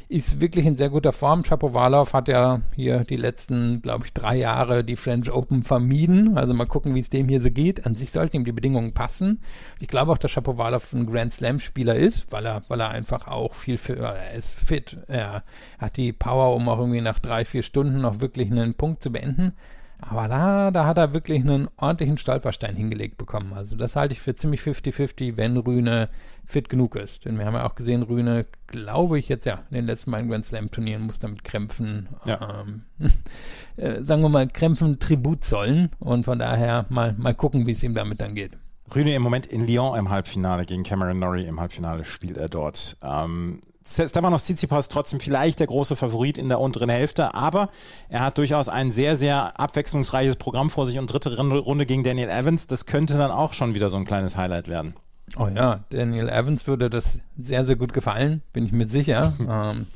[0.07, 1.43] ist wirklich in sehr guter Form.
[1.43, 6.37] Shapovalov hat ja hier die letzten, glaube ich, drei Jahre die French Open vermieden.
[6.37, 7.85] Also mal gucken, wie es dem hier so geht.
[7.85, 9.41] An sich sollten ihm die Bedingungen passen.
[9.79, 13.27] Ich glaube auch, dass Shapovalov ein Grand Slam Spieler ist, weil er, weil er einfach
[13.27, 14.97] auch viel, für, er ist fit.
[15.07, 15.43] Er
[15.79, 19.11] hat die Power, um auch irgendwie nach drei, vier Stunden noch wirklich einen Punkt zu
[19.11, 19.53] beenden.
[20.01, 23.53] Aber da, da hat er wirklich einen ordentlichen Stolperstein hingelegt bekommen.
[23.53, 26.09] Also das halte ich für ziemlich 50-50, wenn Rühne
[26.43, 27.25] fit genug ist.
[27.25, 30.29] Denn wir haben ja auch gesehen, Rühne, glaube ich jetzt ja, in den letzten beiden
[30.29, 32.61] Grand Slam Turnieren muss damit Krämpfen, ja.
[32.61, 32.83] ähm,
[33.77, 35.89] äh, sagen wir mal, Krämpfen Tribut zollen.
[35.99, 38.57] Und von daher mal, mal gucken, wie es ihm damit dann geht.
[38.93, 42.97] Rüne im Moment in Lyon im Halbfinale gegen Cameron Norrie im Halbfinale spielt er dort.
[43.01, 47.69] Ähm, Stefanos Tsitsipas trotzdem vielleicht der große Favorit in der unteren Hälfte, aber
[48.09, 52.29] er hat durchaus ein sehr, sehr abwechslungsreiches Programm vor sich und dritte Runde gegen Daniel
[52.29, 54.95] Evans, das könnte dann auch schon wieder so ein kleines Highlight werden.
[55.37, 59.33] Oh ja, Daniel Evans würde das sehr, sehr gut gefallen, bin ich mir sicher.
[59.39, 59.87] ähm,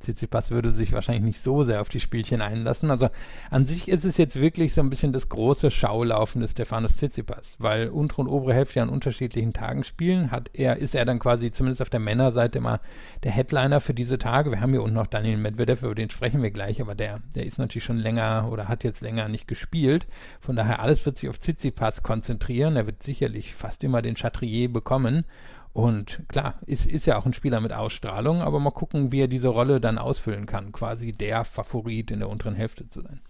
[0.00, 2.90] Tsitsipas würde sich wahrscheinlich nicht so sehr auf die Spielchen einlassen.
[2.90, 3.08] Also
[3.50, 7.56] an sich ist es jetzt wirklich so ein bisschen das große Schaulaufen des Stefanos Tsitsipas,
[7.58, 11.50] weil untere und obere Hälfte an unterschiedlichen Tagen spielen, hat er, ist er dann quasi
[11.52, 12.80] zumindest auf der Männerseite immer
[13.22, 14.50] der Headliner für diese Tage.
[14.50, 17.46] Wir haben hier unten noch Daniel Medvedev, über den sprechen wir gleich, aber der, der
[17.46, 20.06] ist natürlich schon länger oder hat jetzt länger nicht gespielt.
[20.40, 22.76] Von daher alles wird sich auf Tsitsipas konzentrieren.
[22.76, 25.24] Er wird sicherlich fast immer den Chatrier bekommen.
[25.78, 29.28] Und klar, ist, ist ja auch ein Spieler mit Ausstrahlung, aber mal gucken, wie er
[29.28, 33.20] diese Rolle dann ausfüllen kann, quasi der Favorit in der unteren Hälfte zu sein.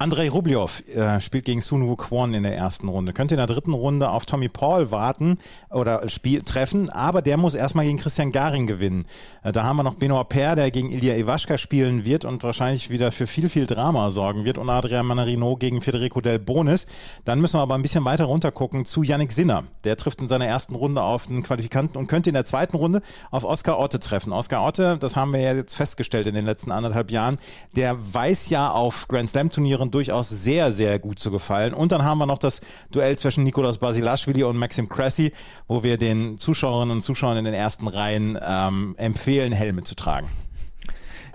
[0.00, 3.12] Andrei Rublev äh, spielt gegen Sun Woo Kwon in der ersten Runde.
[3.12, 5.38] Könnte in der dritten Runde auf Tommy Paul warten
[5.70, 9.06] oder Spiel treffen, aber der muss erstmal gegen Christian Garing gewinnen.
[9.42, 12.90] Äh, da haben wir noch Benoit Per, der gegen Ilya Iwaschka spielen wird und wahrscheinlich
[12.90, 16.86] wieder für viel, viel Drama sorgen wird und Adrian Manarino gegen Federico Del Bonis.
[17.24, 19.64] Dann müssen wir aber ein bisschen weiter runter gucken zu Yannick Sinner.
[19.82, 23.02] Der trifft in seiner ersten Runde auf einen Qualifikanten und könnte in der zweiten Runde
[23.32, 24.32] auf Oskar Otte treffen.
[24.32, 27.38] Oskar Otte, das haben wir ja jetzt festgestellt in den letzten anderthalb Jahren,
[27.74, 31.74] der weiß ja auf Grand Slam Turnieren Jahren durchaus sehr, sehr gut zu gefallen.
[31.74, 35.32] Und dann haben wir noch das Duell zwischen Nikolaus Basilashvili und Maxim Cressy,
[35.66, 40.28] wo wir den Zuschauerinnen und Zuschauern in den ersten Reihen ähm, empfehlen, Helme zu tragen.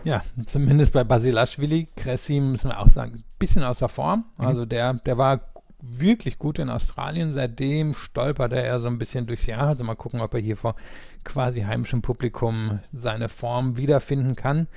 [0.04, 1.88] Ja, zumindest bei Basilashvili.
[1.96, 4.26] Cressy müssen wir auch sagen, ein bisschen außer Form.
[4.38, 4.46] Mhm.
[4.46, 5.42] Also der, der war
[5.80, 7.32] wirklich gut in Australien.
[7.32, 9.68] Seitdem stolpert er so ein bisschen durchs Jahr.
[9.68, 10.76] Also mal gucken, ob er hier vor
[11.24, 14.68] quasi heimischem Publikum seine Form wiederfinden kann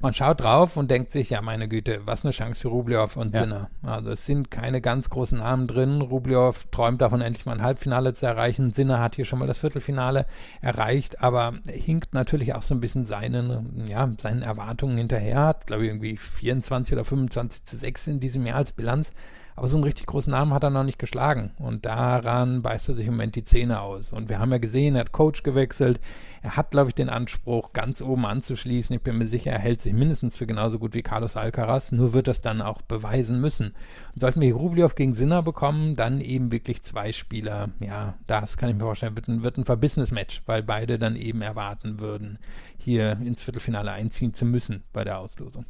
[0.00, 3.34] man schaut drauf und denkt sich, ja, meine Güte, was eine Chance für Rublev und
[3.34, 3.42] ja.
[3.42, 3.70] Sinner.
[3.82, 6.02] Also es sind keine ganz großen Namen drin.
[6.02, 8.70] Rublev träumt davon, endlich mal ein Halbfinale zu erreichen.
[8.70, 10.26] Sinner hat hier schon mal das Viertelfinale
[10.60, 15.44] erreicht, aber hinkt natürlich auch so ein bisschen seinen, ja, seinen Erwartungen hinterher.
[15.44, 19.12] Hat, glaube ich, irgendwie 24 oder 25 zu 6 in diesem Jahr als Bilanz.
[19.56, 21.50] Aber so einen richtig großen Namen hat er noch nicht geschlagen.
[21.58, 24.12] Und daran beißt er sich im Moment die Zähne aus.
[24.12, 25.98] Und wir haben ja gesehen, er hat Coach gewechselt.
[26.46, 28.94] Er hat, glaube ich, den Anspruch, ganz oben anzuschließen.
[28.94, 31.90] Ich bin mir sicher, er hält sich mindestens für genauso gut wie Carlos Alcaraz.
[31.90, 33.74] Nur wird das dann auch beweisen müssen.
[34.14, 37.70] Und sollten wir Rublev gegen Sinner bekommen, dann eben wirklich zwei Spieler.
[37.80, 41.16] Ja, das kann ich mir vorstellen, wird ein, wird ein verbissenes Match, weil beide dann
[41.16, 42.38] eben erwarten würden,
[42.78, 45.64] hier ins Viertelfinale einziehen zu müssen bei der Auslosung.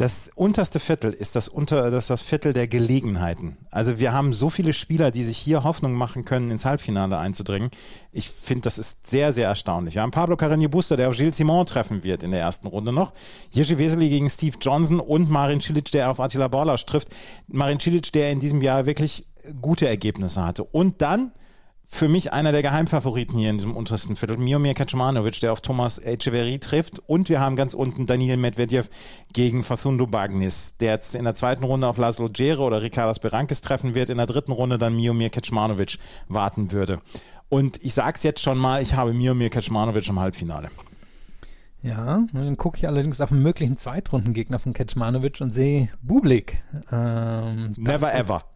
[0.00, 3.58] Das unterste Viertel ist das, unter, das, das Viertel der Gelegenheiten.
[3.70, 7.70] Also wir haben so viele Spieler, die sich hier Hoffnung machen können, ins Halbfinale einzudringen.
[8.10, 9.96] Ich finde, das ist sehr, sehr erstaunlich.
[9.96, 12.92] Wir haben Pablo Carreño Buster, der auf Gilles Simon treffen wird in der ersten Runde
[12.92, 13.14] noch.
[13.52, 17.08] Jerzy Wesely gegen Steve Johnson und Marin Cilic, der auf Attila Borlasch trifft.
[17.48, 19.26] Marin Cilic, der in diesem Jahr wirklich
[19.62, 20.62] gute Ergebnisse hatte.
[20.62, 21.32] Und dann
[21.86, 24.36] für mich einer der Geheimfavoriten hier in diesem untersten Viertel.
[24.36, 26.98] Miomir Kaczmanovic, der auf Thomas Echeverry trifft.
[27.06, 28.90] Und wir haben ganz unten Daniel Medvedev
[29.32, 33.62] gegen Facundo Bagnis, der jetzt in der zweiten Runde auf Laszlo Djere oder Ricardas Berankes
[33.62, 34.10] treffen wird.
[34.10, 35.96] In der dritten Runde dann Miomir Kaczmanovic
[36.28, 37.00] warten würde.
[37.50, 40.70] Und ich sage es jetzt schon mal, ich habe Miomir Kaczmanovic im Halbfinale.
[41.82, 46.62] Ja, dann gucke ich allerdings auf einen möglichen Zweitrundengegner von Kecmanovic und sehe Bublik.
[46.92, 48.44] Ähm, Never ever.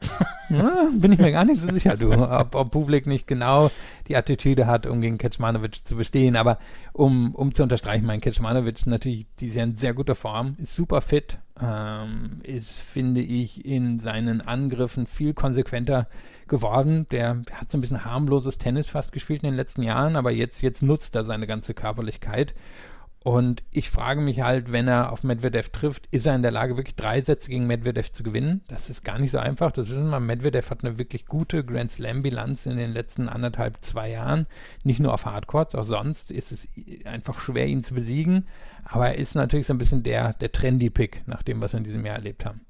[0.50, 3.70] Ja, bin ich mir gar nicht so sicher, du, ob, ob Bublik nicht genau
[4.08, 6.36] die Attitüde hat, um gegen Kecmanovic zu bestehen.
[6.36, 6.58] Aber
[6.92, 10.76] um, um zu unterstreichen, mein Kecmanovic natürlich, die ist ja in sehr guter Form, ist
[10.76, 16.08] super fit, ähm, ist, finde ich, in seinen Angriffen viel konsequenter
[16.48, 17.06] geworden.
[17.10, 20.62] Der hat so ein bisschen harmloses Tennis fast gespielt in den letzten Jahren, aber jetzt,
[20.62, 22.54] jetzt nutzt er seine ganze Körperlichkeit.
[23.24, 26.76] Und ich frage mich halt, wenn er auf Medvedev trifft, ist er in der Lage,
[26.76, 28.60] wirklich drei Sätze gegen Medvedev zu gewinnen?
[28.68, 29.72] Das ist gar nicht so einfach.
[29.72, 30.20] Das wissen wir.
[30.20, 34.46] Medvedev hat eine wirklich gute Grand Slam-Bilanz in den letzten anderthalb, zwei Jahren.
[34.82, 36.68] Nicht nur auf Hardcourts, auch sonst ist es
[37.06, 38.46] einfach schwer, ihn zu besiegen.
[38.84, 41.84] Aber er ist natürlich so ein bisschen der, der Trendy-Pick, nach dem, was wir in
[41.84, 42.60] diesem Jahr erlebt haben.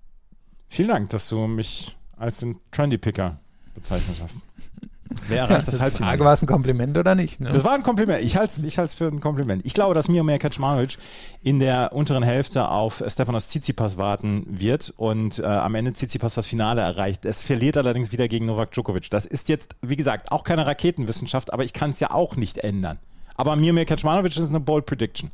[0.69, 3.41] Vielen Dank, dass du mich als den Trendy-Picker
[3.75, 4.41] bezeichnet hast.
[5.29, 6.13] Wer erreicht das, das Halbfinale?
[6.13, 7.41] Frage, war es ein Kompliment oder nicht?
[7.41, 7.51] Ne?
[7.51, 8.23] Das war ein Kompliment.
[8.25, 9.65] Ich halte es ich halt's für ein Kompliment.
[9.65, 10.99] Ich glaube, dass Miomir Kaczmanovic
[11.43, 16.47] in der unteren Hälfte auf Stefanos Tsitsipas warten wird und äh, am Ende Tsitsipas das
[16.47, 17.25] Finale erreicht.
[17.25, 19.11] Es verliert allerdings wieder gegen Novak Djokovic.
[19.11, 22.59] Das ist jetzt, wie gesagt, auch keine Raketenwissenschaft, aber ich kann es ja auch nicht
[22.59, 22.99] ändern.
[23.37, 25.31] Aber Miomir Kaczmanovic ist eine bold Prediction.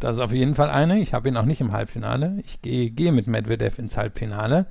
[0.00, 0.98] Das ist auf jeden Fall eine.
[1.00, 2.40] Ich habe ihn auch nicht im Halbfinale.
[2.44, 4.66] Ich gehe, gehe mit Medvedev ins Halbfinale.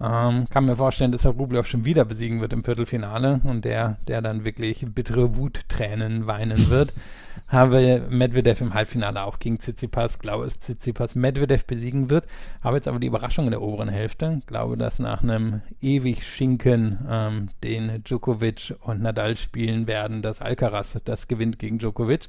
[0.00, 3.96] Ähm, kann mir vorstellen, dass er Rublev schon wieder besiegen wird im Viertelfinale und der,
[4.06, 6.92] der dann wirklich bittere Wuttränen weinen wird.
[7.48, 12.26] Habe Medvedev im Halbfinale auch gegen Tsitsipas, glaube, dass Tsitsipas Medvedev besiegen wird.
[12.62, 14.38] Habe jetzt aber die Überraschung in der oberen Hälfte.
[14.46, 20.98] Glaube, dass nach einem ewig Schinken, ähm, den Djokovic und Nadal spielen werden, dass Alcaraz
[21.04, 22.26] das gewinnt gegen Djokovic.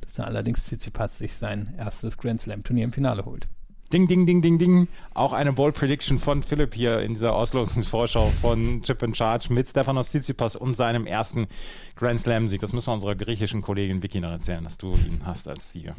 [0.00, 3.48] Dass allerdings Tsitsipas sich sein erstes Grand Slam Turnier im Finale holt.
[3.92, 4.88] Ding, ding, ding, ding, ding.
[5.12, 9.68] Auch eine Bold Prediction von Philipp hier in dieser Auslosungsvorschau von Chip and Charge mit
[9.68, 11.46] Stefanos Tsitsipas und seinem ersten
[11.94, 12.62] Grand Slam-Sieg.
[12.62, 15.94] Das müssen wir unserer griechischen Kollegin Vicky noch erzählen, dass du ihn hast als Sieger.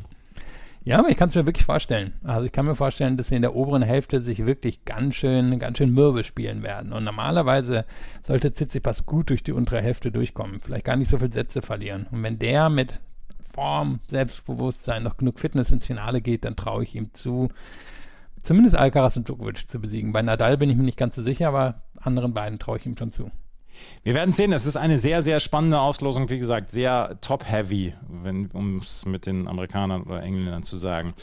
[0.86, 2.13] Ja, aber ich kann es mir wirklich vorstellen.
[2.23, 5.60] Also ich kann mir vorstellen, dass sie in der oberen Hälfte sich wirklich ganz schön,
[5.60, 6.93] ganz schön mürbe spielen werden.
[6.93, 7.86] Und normalerweise
[8.25, 10.60] sollte Tsitsipas gut durch die untere Hälfte durchkommen.
[10.60, 12.08] Vielleicht gar nicht so viele Sätze verlieren.
[12.10, 12.99] Und wenn der mit
[13.53, 17.49] Form, Selbstbewusstsein, noch genug Fitness ins Finale geht, dann traue ich ihm zu,
[18.41, 20.11] zumindest Alcaraz und Djokovic zu besiegen.
[20.11, 22.97] Bei Nadal bin ich mir nicht ganz so sicher, aber anderen beiden traue ich ihm
[22.97, 23.31] schon zu.
[24.03, 27.93] Wir werden sehen, es ist eine sehr, sehr spannende Auslosung, wie gesagt, sehr top-heavy,
[28.53, 31.13] um es mit den Amerikanern oder Engländern zu sagen.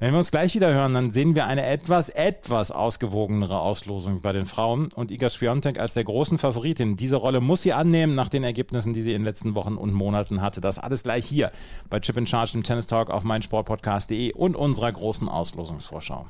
[0.00, 4.32] Wenn wir uns gleich wieder hören, dann sehen wir eine etwas, etwas ausgewogenere Auslosung bei
[4.32, 6.96] den Frauen und Iga Swiatek als der großen Favoritin.
[6.96, 9.92] Diese Rolle muss sie annehmen nach den Ergebnissen, die sie in den letzten Wochen und
[9.92, 10.60] Monaten hatte.
[10.60, 11.50] Das alles gleich hier
[11.90, 16.26] bei Chip in Charge, dem Tennis Talk auf meinsportpodcast.de und unserer großen Auslosungsvorschau.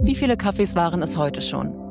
[0.00, 1.85] Wie viele Kaffees waren es heute schon?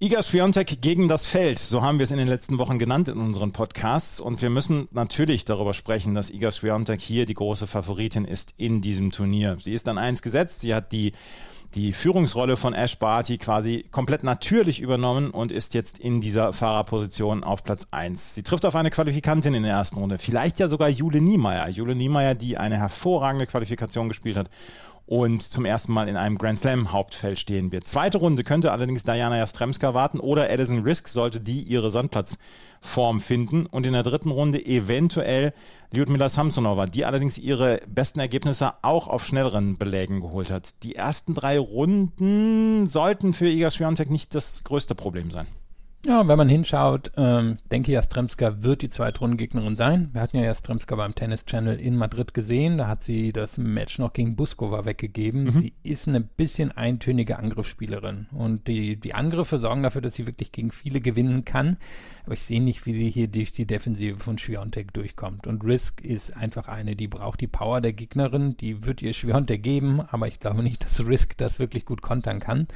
[0.00, 3.18] Iga Swiatek gegen das Feld, so haben wir es in den letzten Wochen genannt in
[3.18, 4.20] unseren Podcasts.
[4.20, 8.80] Und wir müssen natürlich darüber sprechen, dass Iga Swiatek hier die große Favoritin ist in
[8.80, 9.58] diesem Turnier.
[9.60, 11.14] Sie ist an eins gesetzt, sie hat die,
[11.74, 17.42] die Führungsrolle von Ash Barty quasi komplett natürlich übernommen und ist jetzt in dieser Fahrerposition
[17.42, 18.36] auf Platz eins.
[18.36, 21.68] Sie trifft auf eine Qualifikantin in der ersten Runde, vielleicht ja sogar Jule Niemeyer.
[21.70, 24.48] Jule Niemeyer, die eine hervorragende Qualifikation gespielt hat
[25.08, 27.88] und zum ersten Mal in einem Grand Slam Hauptfeld stehen wird.
[27.88, 33.64] Zweite Runde könnte allerdings Diana Jastremska warten oder Edison Risk sollte die ihre Sandplatzform finden
[33.64, 35.54] und in der dritten Runde eventuell
[35.92, 40.82] Lyudmila Samsonova, die allerdings ihre besten Ergebnisse auch auf schnelleren Belägen geholt hat.
[40.82, 45.46] Die ersten drei Runden sollten für Iga Swiatek nicht das größte Problem sein.
[46.08, 50.08] Ja, wenn man hinschaut, ähm, denke ich, Jastremska wird die Zweitrundengegnerin sein.
[50.14, 52.78] Wir hatten ja Jastremska beim Tennis Channel in Madrid gesehen.
[52.78, 55.44] Da hat sie das Match noch gegen Buskova weggegeben.
[55.44, 55.50] Mhm.
[55.50, 58.26] Sie ist eine bisschen eintönige Angriffsspielerin.
[58.32, 61.76] Und die, die Angriffe sorgen dafür, dass sie wirklich gegen viele gewinnen kann.
[62.28, 65.46] Aber ich sehe nicht, wie sie hier durch die Defensive von Schwiontek durchkommt.
[65.46, 68.50] Und Risk ist einfach eine, die braucht die Power der Gegnerin.
[68.60, 72.38] Die wird ihr Schwiontek geben, aber ich glaube nicht, dass Risk das wirklich gut kontern
[72.38, 72.68] kann.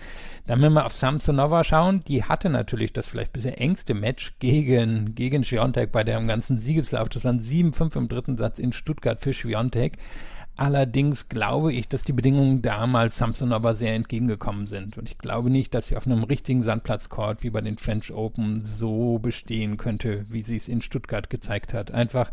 [0.46, 5.14] Dann, wenn wir auf Samsonova schauen, die hatte natürlich das vielleicht bisher engste Match gegen,
[5.14, 7.10] gegen Schwiontek bei dem ganzen Siegeslauf.
[7.10, 9.98] Das waren 7-5 im dritten Satz in Stuttgart für Schwiontek.
[10.54, 14.98] Allerdings glaube ich, dass die Bedingungen damals Samson aber sehr entgegengekommen sind.
[14.98, 18.60] Und ich glaube nicht, dass sie auf einem richtigen Sandplatzcourt wie bei den French Open
[18.60, 21.90] so bestehen könnte, wie sie es in Stuttgart gezeigt hat.
[21.90, 22.30] Einfach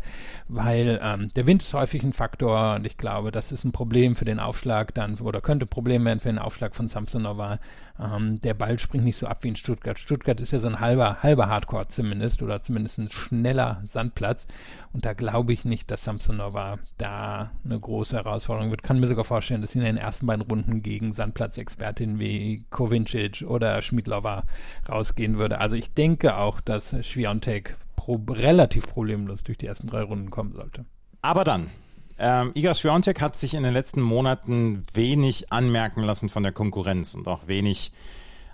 [0.48, 4.14] weil ähm, der Wind ist häufig ein Faktor und ich glaube, das ist ein Problem
[4.14, 7.58] für den Aufschlag dann oder könnte Problem werden für den Aufschlag von Samsonova.
[7.98, 9.98] Ähm, der Ball springt nicht so ab wie in Stuttgart.
[9.98, 14.46] Stuttgart ist ja so ein halber, halber Hardcore zumindest oder zumindest ein schneller Sandplatz.
[14.92, 18.82] Und da glaube ich nicht, dass Samsonova da eine große Herausforderung wird.
[18.82, 23.42] Kann mir sogar vorstellen, dass sie in den ersten beiden Runden gegen Sandplatzexpertinnen wie Kovincic
[23.46, 24.44] oder Schmidlova
[24.88, 25.58] rausgehen würde.
[25.58, 30.54] Also ich denke auch, dass Schwiontek pro relativ problemlos durch die ersten drei Runden kommen
[30.54, 30.84] sollte.
[31.22, 31.70] Aber dann,
[32.18, 37.14] ähm, Iga Swiatek hat sich in den letzten Monaten wenig anmerken lassen von der Konkurrenz
[37.14, 37.92] und auch wenig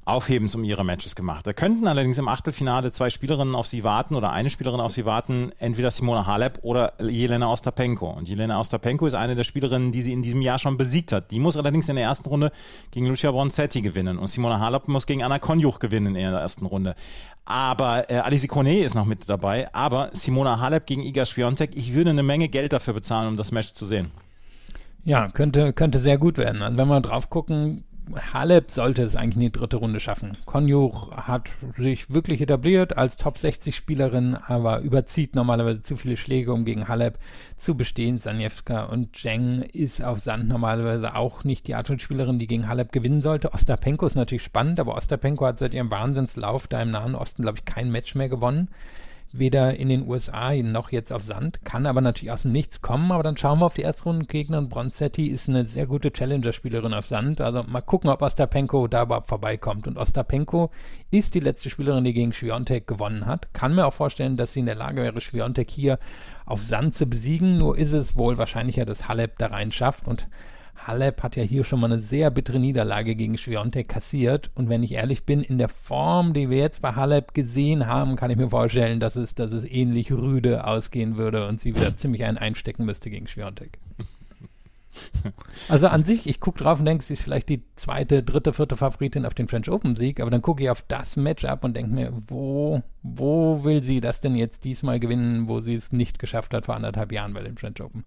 [0.06, 1.46] Aufhebens um ihre Matches gemacht.
[1.48, 5.04] Da könnten allerdings im Achtelfinale zwei Spielerinnen auf sie warten oder eine Spielerin auf sie
[5.04, 8.08] warten, entweder Simona Halep oder Jelena Ostapenko.
[8.10, 11.32] Und Jelena Ostapenko ist eine der Spielerinnen, die sie in diesem Jahr schon besiegt hat.
[11.32, 12.52] Die muss allerdings in der ersten Runde
[12.92, 16.66] gegen Lucia Bronzetti gewinnen und Simona Halep muss gegen Anna Konjuch gewinnen in der ersten
[16.66, 16.94] Runde.
[17.44, 19.74] Aber äh, Alice Kone ist noch mit dabei.
[19.74, 23.50] Aber Simona Halep gegen Iga Swiatek, ich würde eine Menge Geld dafür bezahlen, um das
[23.50, 24.12] Match zu sehen.
[25.04, 26.62] Ja, könnte, könnte sehr gut werden.
[26.62, 27.84] Also wenn wir drauf gucken,
[28.32, 30.36] Halep sollte es eigentlich in die dritte Runde schaffen.
[30.46, 36.52] Konjuch hat sich wirklich etabliert als Top 60 Spielerin, aber überzieht normalerweise zu viele Schläge,
[36.52, 37.18] um gegen Halep
[37.58, 38.18] zu bestehen.
[38.18, 42.68] Sanjewska und Zheng ist auf Sand normalerweise auch nicht die Art von Spielerin, die gegen
[42.68, 43.52] Halep gewinnen sollte.
[43.52, 47.58] Ostapenko ist natürlich spannend, aber Ostapenko hat seit ihrem Wahnsinnslauf da im Nahen Osten, glaube
[47.58, 48.68] ich, kein Match mehr gewonnen
[49.32, 53.10] weder in den USA noch jetzt auf Sand, kann aber natürlich aus dem Nichts kommen,
[53.12, 57.06] aber dann schauen wir auf die Erstrundengegner und Bronzetti ist eine sehr gute Challenger-Spielerin auf
[57.06, 59.86] Sand, also mal gucken, ob Ostapenko da überhaupt vorbeikommt.
[59.86, 60.70] Und Ostapenko
[61.10, 64.60] ist die letzte Spielerin, die gegen Schwiontek gewonnen hat, kann mir auch vorstellen, dass sie
[64.60, 65.98] in der Lage wäre, Schwiontek hier
[66.44, 70.28] auf Sand zu besiegen, nur ist es wohl wahrscheinlicher, dass Halep da rein schafft und
[70.76, 74.50] Halep hat ja hier schon mal eine sehr bittere Niederlage gegen Schwiontek kassiert.
[74.54, 78.16] Und wenn ich ehrlich bin, in der Form, die wir jetzt bei Halep gesehen haben,
[78.16, 81.96] kann ich mir vorstellen, dass es, dass es ähnlich rüde ausgehen würde und sie wieder
[81.96, 83.78] ziemlich einen einstecken müsste gegen Schwiontek.
[85.68, 88.76] Also an sich, ich gucke drauf und denke, sie ist vielleicht die zweite, dritte, vierte
[88.76, 91.92] Favoritin auf den French Open Sieg, aber dann gucke ich auf das Matchup und denke
[91.92, 96.54] mir, wo, wo will sie das denn jetzt diesmal gewinnen, wo sie es nicht geschafft
[96.54, 98.04] hat vor anderthalb Jahren bei den French Open?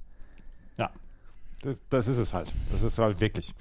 [0.77, 0.89] Ja,
[1.61, 2.51] das, das ist es halt.
[2.71, 3.53] Das ist halt wirklich.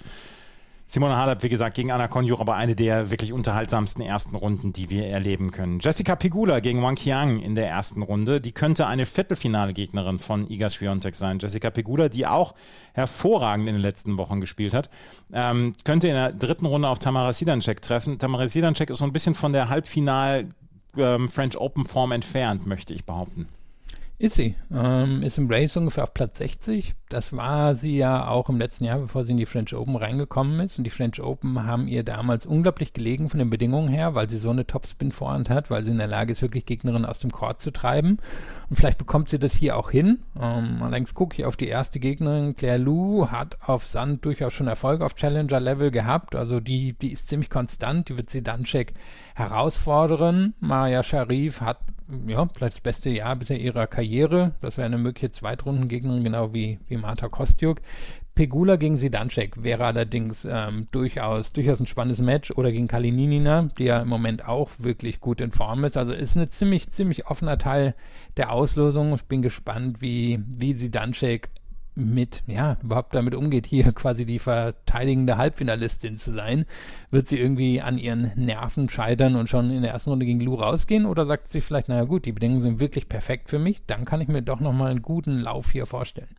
[0.90, 4.88] Simone Halep, wie gesagt, gegen Anna Konjur, aber eine der wirklich unterhaltsamsten ersten Runden, die
[4.88, 5.80] wir erleben können.
[5.80, 10.70] Jessica Pegula gegen Wang Qiang in der ersten Runde, die könnte eine Viertelfinale-Gegnerin von Iga
[10.70, 11.40] Swiatek sein.
[11.40, 12.54] Jessica Pegula, die auch
[12.94, 14.88] hervorragend in den letzten Wochen gespielt hat,
[15.30, 18.18] ähm, könnte in der dritten Runde auf Tamara Sidancek treffen.
[18.18, 20.48] Tamara Sidancek ist so ein bisschen von der Halbfinal
[20.96, 23.46] ähm, French Open Form entfernt, möchte ich behaupten.
[24.20, 24.56] Ist sie.
[24.74, 26.96] Ähm, ist im Race ungefähr auf Platz 60.
[27.08, 30.58] Das war sie ja auch im letzten Jahr, bevor sie in die French Open reingekommen
[30.58, 30.76] ist.
[30.76, 34.38] Und die French Open haben ihr damals unglaublich gelegen von den Bedingungen her, weil sie
[34.38, 37.62] so eine Topspin-Vorhand hat, weil sie in der Lage ist, wirklich Gegnerinnen aus dem Court
[37.62, 38.18] zu treiben.
[38.68, 40.18] Und vielleicht bekommt sie das hier auch hin.
[40.34, 42.56] Ähm, allerdings gucke ich auf die erste Gegnerin.
[42.56, 46.34] Claire Lou hat auf Sand durchaus schon Erfolg auf Challenger-Level gehabt.
[46.34, 48.08] Also die, die ist ziemlich konstant.
[48.08, 48.94] Die wird sie dann check
[49.36, 50.54] herausfordern.
[50.58, 51.78] Maja Sharif hat
[52.26, 54.07] ja, vielleicht das beste Jahr bisher ihrer Karriere.
[54.60, 57.80] Das wäre eine mögliche Zweitrundengegnerin, genau wie, wie Marta Kostjuk.
[58.34, 63.84] Pegula gegen Sidancek wäre allerdings ähm, durchaus, durchaus ein spannendes Match oder gegen Kalininina, die
[63.84, 65.96] ja im Moment auch wirklich gut in Form ist.
[65.96, 67.96] Also ist ein ziemlich, ziemlich offener Teil
[68.36, 69.12] der Auslosung.
[69.14, 71.48] Ich bin gespannt, wie, wie Sidancek
[71.98, 76.64] mit, ja, überhaupt damit umgeht, hier quasi die verteidigende Halbfinalistin zu sein.
[77.10, 80.54] Wird sie irgendwie an ihren Nerven scheitern und schon in der ersten Runde gegen Lou
[80.54, 81.06] rausgehen?
[81.06, 84.20] Oder sagt sie vielleicht, naja gut, die Bedingungen sind wirklich perfekt für mich, dann kann
[84.20, 86.36] ich mir doch nochmal einen guten Lauf hier vorstellen.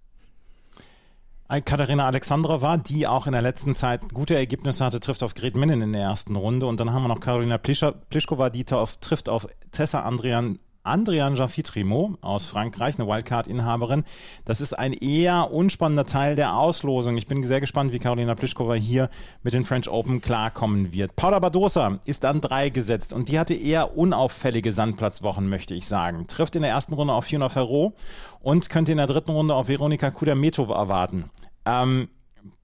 [1.66, 5.82] Katharina Alexandrova, die auch in der letzten Zeit gute Ergebnisse hatte, trifft auf Gret Minnen
[5.82, 6.68] in der ersten Runde.
[6.68, 12.50] Und dann haben wir noch Karolina Plischkova, die trifft auf Tessa Andrian Andrian Jaffitrimo aus
[12.50, 14.04] Frankreich, eine Wildcard-Inhaberin.
[14.44, 17.16] Das ist ein eher unspannender Teil der Auslosung.
[17.18, 19.10] Ich bin sehr gespannt, wie Karolina Pliskova hier
[19.44, 21.16] mit den French Open klarkommen wird.
[21.16, 26.26] Paula Badosa ist an drei gesetzt und die hatte eher unauffällige Sandplatzwochen, möchte ich sagen.
[26.28, 27.94] Trifft in der ersten Runde auf Fiona Ferro
[28.42, 31.30] und könnte in der dritten Runde auf Veronika Kudametova erwarten.
[31.66, 32.10] Ähm,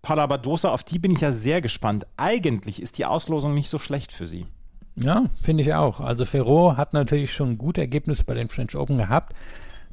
[0.02, 2.08] Paula Badosa, auf die bin ich ja sehr gespannt.
[2.18, 4.48] Eigentlich ist die Auslosung nicht so schlecht für sie.
[4.96, 6.00] Ja, finde ich auch.
[6.00, 9.34] Also Ferro hat natürlich schon gute Ergebnisse bei den French Open gehabt,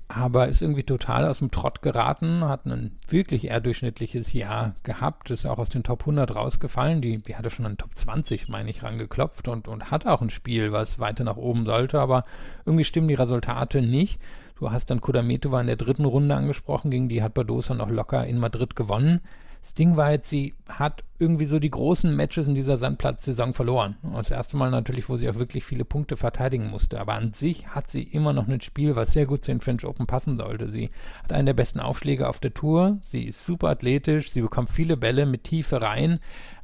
[0.07, 5.31] aber ist irgendwie total aus dem Trott geraten, hat ein wirklich eher durchschnittliches Jahr gehabt,
[5.31, 7.01] ist auch aus den Top 100 rausgefallen.
[7.01, 10.31] Die, die hatte schon an Top 20, meine ich, rangeklopft und, und hat auch ein
[10.31, 12.25] Spiel, was weiter nach oben sollte, aber
[12.65, 14.21] irgendwie stimmen die Resultate nicht.
[14.57, 18.25] Du hast dann Kudametova in der dritten Runde angesprochen, gegen die hat Badosa noch locker
[18.25, 19.21] in Madrid gewonnen.
[19.63, 23.97] Das war jetzt, sie hat irgendwie so die großen Matches in dieser Sandplatzsaison verloren.
[24.13, 27.01] Das erste Mal natürlich, wo sie auch wirklich viele Punkte verteidigen musste.
[27.01, 29.87] Aber an sich hat sie immer noch ein Spiel, was sehr gut zu den French
[29.87, 30.69] Open passen sollte.
[30.71, 30.91] Sie
[31.23, 32.99] hat einen der besten Aufschläge auf der Tour.
[33.07, 34.33] Sie ist super athletisch.
[34.33, 36.19] Sie bekommt viele Bälle mit Tiefe rein.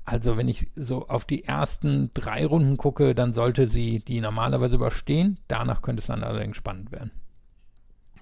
[0.05, 4.77] Also wenn ich so auf die ersten drei Runden gucke, dann sollte sie die normalerweise
[4.77, 5.39] überstehen.
[5.47, 7.13] Danach könnte es dann allerdings spannend werden.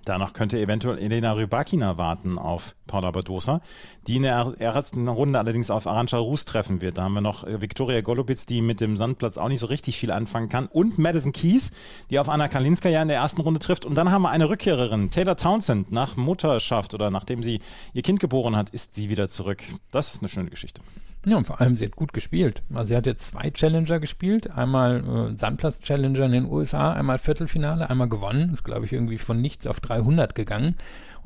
[0.06, 3.60] Danach könnte eventuell Elena Rybakina warten auf Paula Badosa,
[4.06, 6.96] die in der ersten Runde allerdings auf Arantxa Rus treffen wird.
[6.96, 9.98] Da haben wir noch äh, Viktoria Golubitz, die mit dem Sandplatz auch nicht so richtig
[9.98, 11.72] viel anfangen kann und Madison Keys,
[12.10, 13.84] die auf Anna Kalinska ja in der ersten Runde trifft.
[13.84, 17.58] Und dann haben wir eine Rückkehrerin, Taylor Townsend, nach Mutterschaft oder nachdem sie
[17.92, 19.64] ihr Kind geboren hat, ist sie wieder zurück.
[19.90, 20.82] Das ist eine schöne Geschichte.
[21.28, 22.62] Ja, und vor allem, sie hat gut gespielt.
[22.72, 24.48] Also sie hat jetzt zwei Challenger gespielt.
[24.52, 28.52] Einmal äh, Sandplatz-Challenger in den USA, einmal Viertelfinale, einmal gewonnen.
[28.52, 30.76] Ist, glaube ich, irgendwie von nichts auf 300 gegangen.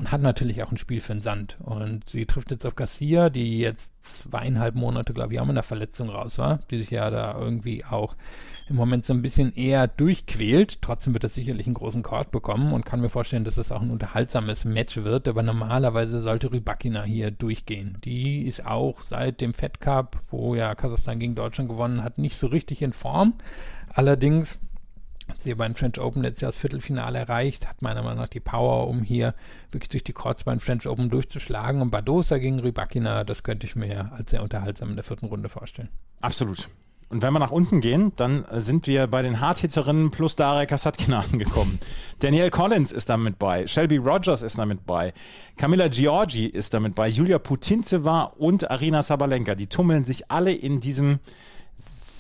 [0.01, 1.59] Und hat natürlich auch ein Spiel für den Sand.
[1.61, 5.62] Und sie trifft jetzt auf Garcia, die jetzt zweieinhalb Monate, glaube ich, auch mit einer
[5.62, 8.16] Verletzung raus war, die sich ja da irgendwie auch
[8.70, 10.80] im Moment so ein bisschen eher durchquält.
[10.80, 13.82] Trotzdem wird er sicherlich einen großen Court bekommen und kann mir vorstellen, dass es auch
[13.82, 15.28] ein unterhaltsames Match wird.
[15.28, 17.98] Aber normalerweise sollte Rybakina hier durchgehen.
[18.03, 22.36] Die ist auch seit dem Fed Cup, wo ja Kasachstan gegen Deutschland gewonnen hat, nicht
[22.36, 23.34] so richtig in Form.
[23.92, 24.62] Allerdings
[25.30, 28.40] hat sie beim French Open letztes Jahr das Viertelfinale erreicht, hat meiner Meinung nach die
[28.40, 29.34] Power, um hier
[29.70, 31.80] wirklich durch die Courts beim French Open durchzuschlagen.
[31.80, 35.48] Und Badosa gegen Rybakina, das könnte ich mir als sehr unterhaltsam in der vierten Runde
[35.48, 35.88] vorstellen.
[36.20, 36.68] Absolut.
[37.10, 41.20] Und wenn wir nach unten gehen, dann sind wir bei den Hardhitterinnen plus Daria Kasatkina
[41.32, 41.80] angekommen.
[42.20, 45.12] Danielle Collins ist damit bei, Shelby Rogers ist damit bei,
[45.56, 49.56] Camilla Giorgi ist damit bei, Julia Putintseva und Arina Sabalenka.
[49.56, 51.18] Die tummeln sich alle in diesem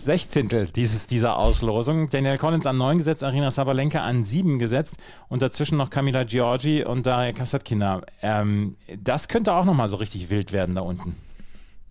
[0.04, 2.08] Sechzehntel dieses, dieser Auslosung.
[2.08, 4.96] Danielle Collins an neun gesetzt, Arina Sabalenka an sieben gesetzt
[5.28, 8.02] und dazwischen noch Camilla Giorgi und Daria Kasatkina.
[8.22, 11.16] Ähm, das könnte auch nochmal so richtig wild werden da unten.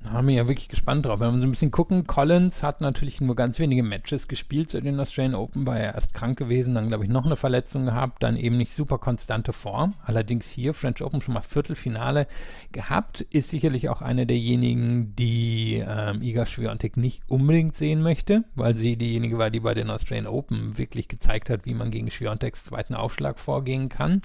[0.03, 1.19] Da haben wir ja wirklich gespannt drauf.
[1.19, 4.85] Wenn wir so ein bisschen gucken, Collins hat natürlich nur ganz wenige Matches gespielt seit
[4.85, 8.23] den Australian Open, war er erst krank gewesen, dann glaube ich noch eine Verletzung gehabt,
[8.23, 9.93] dann eben nicht super konstante Form.
[10.05, 12.27] Allerdings hier French Open schon mal Viertelfinale
[12.71, 18.73] gehabt, ist sicherlich auch eine derjenigen, die ähm, Iga Swiatek nicht unbedingt sehen möchte, weil
[18.73, 22.63] sie diejenige war, die bei den Australian Open wirklich gezeigt hat, wie man gegen Swiateks
[22.63, 24.21] zweiten Aufschlag vorgehen kann.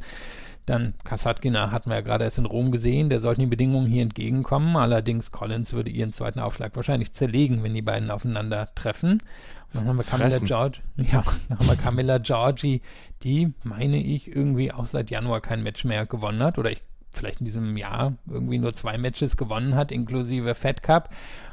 [0.67, 4.03] Dann Kasatkina hatten wir ja gerade erst in Rom gesehen, der sollte den Bedingungen hier
[4.03, 4.77] entgegenkommen.
[4.77, 9.23] Allerdings Collins würde ihren zweiten Aufschlag wahrscheinlich zerlegen, wenn die beiden aufeinander treffen.
[9.73, 12.81] Und dann haben wir Camilla George, ja, dann haben wir Camilla Giorgi,
[13.23, 16.59] die, meine ich, irgendwie auch seit Januar kein Match mehr gewonnen hat.
[16.59, 16.83] Oder ich
[17.15, 21.11] vielleicht in diesem Jahr irgendwie nur zwei Matches gewonnen hat, inklusive Fed Cup.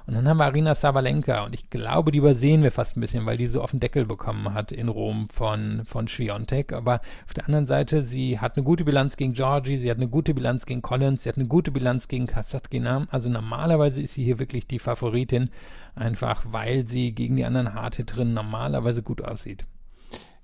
[0.08, 3.26] Und dann haben wir Arina Savalenka und ich glaube, die übersehen wir fast ein bisschen,
[3.26, 6.74] weil die so auf den Deckel bekommen hat in Rom von, von Schwiontek.
[6.74, 10.10] Aber auf der anderen Seite, sie hat eine gute Bilanz gegen Georgie, sie hat eine
[10.10, 13.08] gute Bilanz gegen Collins, sie hat eine gute Bilanz gegen Kasatkina.
[13.12, 15.50] Also normalerweise ist sie hier wirklich die Favoritin,
[15.96, 19.64] einfach weil sie gegen die anderen Hardhitterinnen normalerweise gut aussieht.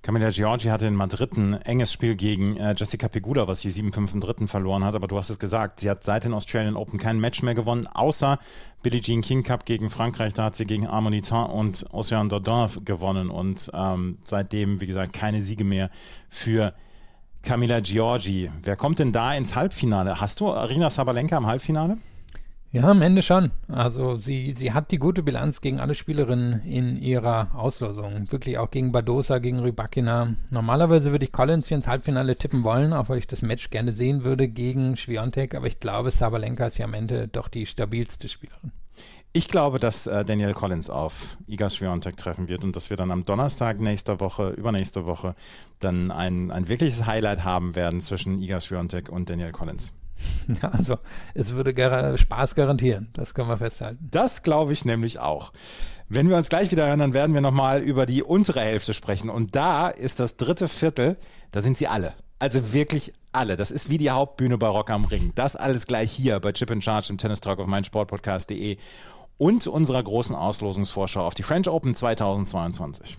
[0.08, 4.14] Camilla Giorgi hatte in Madrid ein enges Spiel gegen äh, Jessica Pegula, was sie 7-5
[4.14, 4.94] im dritten verloren hat.
[4.94, 7.86] Aber du hast es gesagt, sie hat seit den Australian Open kein Match mehr gewonnen,
[7.86, 8.38] außer
[8.82, 10.32] Billie Jean King Cup gegen Frankreich.
[10.32, 13.28] Da hat sie gegen Harmonitin und Ocean Dodin gewonnen.
[13.28, 15.90] Und ähm, seitdem, wie gesagt, keine Siege mehr
[16.30, 16.72] für
[17.42, 18.50] Camilla Giorgi.
[18.62, 20.22] Wer kommt denn da ins Halbfinale?
[20.22, 21.98] Hast du Arina Sabalenka im Halbfinale?
[22.70, 23.50] Ja, am Ende schon.
[23.68, 28.30] Also sie, sie hat die gute Bilanz gegen alle Spielerinnen in ihrer Auslosung.
[28.30, 30.34] Wirklich auch gegen Badosa, gegen Rybakina.
[30.50, 33.92] Normalerweise würde ich Collins hier ins Halbfinale tippen wollen, auch weil ich das Match gerne
[33.92, 35.54] sehen würde gegen Schwiontek.
[35.54, 38.72] Aber ich glaube, Sabalenka ist ja am Ende doch die stabilste Spielerin.
[39.32, 43.10] Ich glaube, dass äh, Daniel Collins auf Iga Swiatek treffen wird und dass wir dann
[43.10, 45.34] am Donnerstag nächster Woche, übernächste Woche,
[45.78, 49.92] dann ein, ein wirkliches Highlight haben werden zwischen Iga Swiatek und Daniel Collins.
[50.62, 50.98] Also
[51.34, 54.08] es würde gar Spaß garantieren, das können wir festhalten.
[54.10, 55.52] Das glaube ich nämlich auch.
[56.08, 59.28] Wenn wir uns gleich wieder hören, dann werden wir nochmal über die untere Hälfte sprechen.
[59.28, 61.18] Und da ist das dritte Viertel,
[61.50, 62.14] da sind sie alle.
[62.38, 63.56] Also wirklich alle.
[63.56, 65.32] Das ist wie die Hauptbühne bei Rock am Ring.
[65.34, 68.78] Das alles gleich hier bei Chip and Charge im Tennis Talk auf meinsportpodcast.de
[69.36, 73.18] und unserer großen Auslosungsvorschau auf die French Open 2022.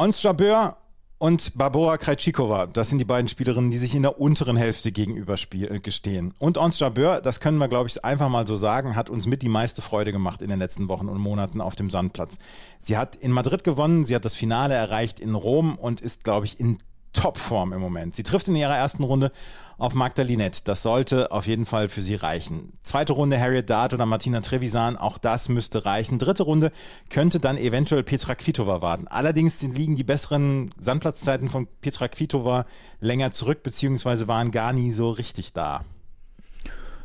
[0.00, 0.78] Ons Jabeur
[1.18, 5.34] und Barbora Krejcikova, das sind die beiden Spielerinnen, die sich in der unteren Hälfte gegenüber
[5.34, 6.32] äh, gestehen.
[6.38, 9.42] Und Ons Jabeur, das können wir, glaube ich, einfach mal so sagen, hat uns mit
[9.42, 12.38] die meiste Freude gemacht in den letzten Wochen und Monaten auf dem Sandplatz.
[12.78, 16.46] Sie hat in Madrid gewonnen, sie hat das Finale erreicht in Rom und ist, glaube
[16.46, 16.78] ich, in
[17.12, 18.14] Topform im Moment.
[18.14, 19.32] Sie trifft in ihrer ersten Runde
[19.80, 20.60] auf Magda Linette.
[20.64, 22.74] Das sollte auf jeden Fall für sie reichen.
[22.82, 26.18] Zweite Runde Harriet Dart oder Martina Trevisan, auch das müsste reichen.
[26.18, 26.70] Dritte Runde
[27.08, 29.08] könnte dann eventuell Petra Kvitova warten.
[29.08, 32.66] Allerdings liegen die besseren Sandplatzzeiten von Petra Kvitova
[33.00, 35.84] länger zurück, beziehungsweise waren gar nie so richtig da.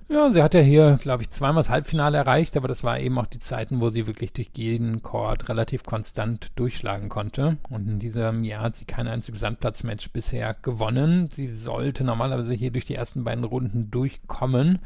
[0.08, 3.18] Ja, sie hat ja hier, glaube ich, zweimal das Halbfinale erreicht, aber das war eben
[3.18, 7.58] auch die Zeiten, wo sie wirklich durch jeden Chord relativ konstant durchschlagen konnte.
[7.70, 11.26] Und in diesem Jahr hat sie kein einziges Sandplatzmatch bisher gewonnen.
[11.26, 14.78] Sie sollte normalerweise hier durch die ersten beiden Runden durchkommen.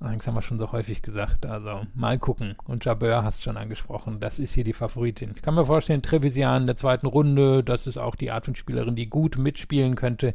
[0.00, 1.44] Das haben wir schon so häufig gesagt.
[1.44, 2.54] Also mal gucken.
[2.64, 4.20] Und Jabeur hast schon angesprochen.
[4.20, 5.32] Das ist hier die Favoritin.
[5.34, 8.54] Ich kann mir vorstellen, Trebesian in der zweiten Runde, das ist auch die Art von
[8.54, 10.34] Spielerin, die gut mitspielen könnte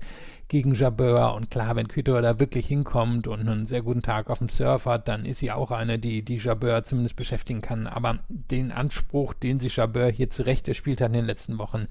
[0.50, 1.34] gegen Jabeur.
[1.34, 4.86] Und klar, wenn Quito da wirklich hinkommt und einen sehr guten Tag auf dem Surf
[4.86, 7.88] hat, dann ist sie auch eine, die, die Jabeur zumindest beschäftigen kann.
[7.88, 11.88] Aber den Anspruch, den sich Jabeur hier zurecht erspielt hat in den letzten Wochen,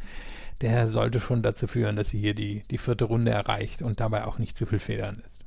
[0.61, 4.27] der sollte schon dazu führen, dass sie hier die, die vierte Runde erreicht und dabei
[4.27, 5.42] auch nicht zu viel federn lässt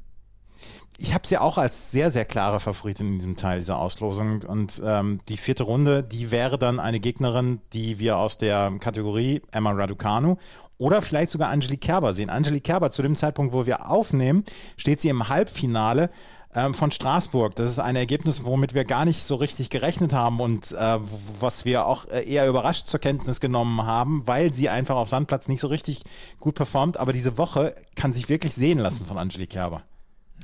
[0.98, 4.42] ich habe sie auch als sehr, sehr klare Favoritin in diesem Teil dieser Auslosung.
[4.44, 9.42] Und ähm, die vierte Runde, die wäre dann eine Gegnerin, die wir aus der Kategorie
[9.52, 10.38] Emma Raducanu
[10.78, 12.30] oder vielleicht sogar Angelique Kerber sehen.
[12.30, 14.44] Angelique Kerber, zu dem Zeitpunkt, wo wir aufnehmen,
[14.78, 16.10] steht sie im Halbfinale
[16.54, 17.56] ähm, von Straßburg.
[17.56, 20.98] Das ist ein Ergebnis, womit wir gar nicht so richtig gerechnet haben und äh,
[21.40, 25.48] was wir auch äh, eher überrascht zur Kenntnis genommen haben, weil sie einfach auf Sandplatz
[25.48, 26.04] nicht so richtig
[26.40, 26.98] gut performt.
[26.98, 29.84] Aber diese Woche kann sich wirklich sehen lassen von Angelique Kerber.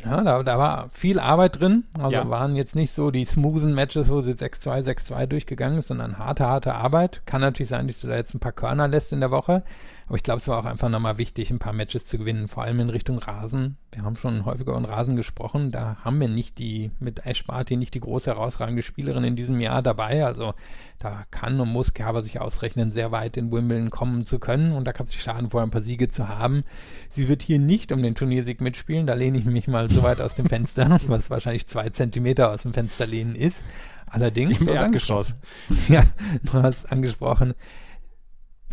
[0.03, 1.83] Ja, da, da war viel Arbeit drin.
[1.97, 2.29] Also ja.
[2.29, 6.45] waren jetzt nicht so die smoothen Matches, wo sie 6-2, 6-2 durchgegangen ist, sondern harte,
[6.45, 7.21] harte Arbeit.
[7.25, 9.63] Kann natürlich sein, dass du da jetzt ein paar Körner lässt in der Woche.
[10.11, 12.63] Aber ich glaube, es war auch einfach nochmal wichtig, ein paar Matches zu gewinnen, vor
[12.63, 13.77] allem in Richtung Rasen.
[13.93, 15.69] Wir haben schon häufiger über Rasen gesprochen.
[15.69, 19.61] Da haben wir nicht die, mit Ash Barty nicht die große herausragende Spielerin in diesem
[19.61, 20.25] Jahr dabei.
[20.25, 20.53] Also
[20.99, 24.73] da kann und muss Kerber sich ausrechnen, sehr weit in Wimbledon kommen zu können.
[24.73, 26.65] Und da kann es sich schaden, vorher ein paar Siege zu haben.
[27.13, 29.07] Sie wird hier nicht um den Turniersieg mitspielen.
[29.07, 32.63] Da lehne ich mich mal so weit aus dem Fenster, was wahrscheinlich zwei Zentimeter aus
[32.63, 33.63] dem Fenster lehnen ist.
[34.07, 34.59] Allerdings.
[34.59, 35.35] Im Erdgeschoss.
[35.87, 36.03] Ja,
[36.43, 37.53] du hast angesprochen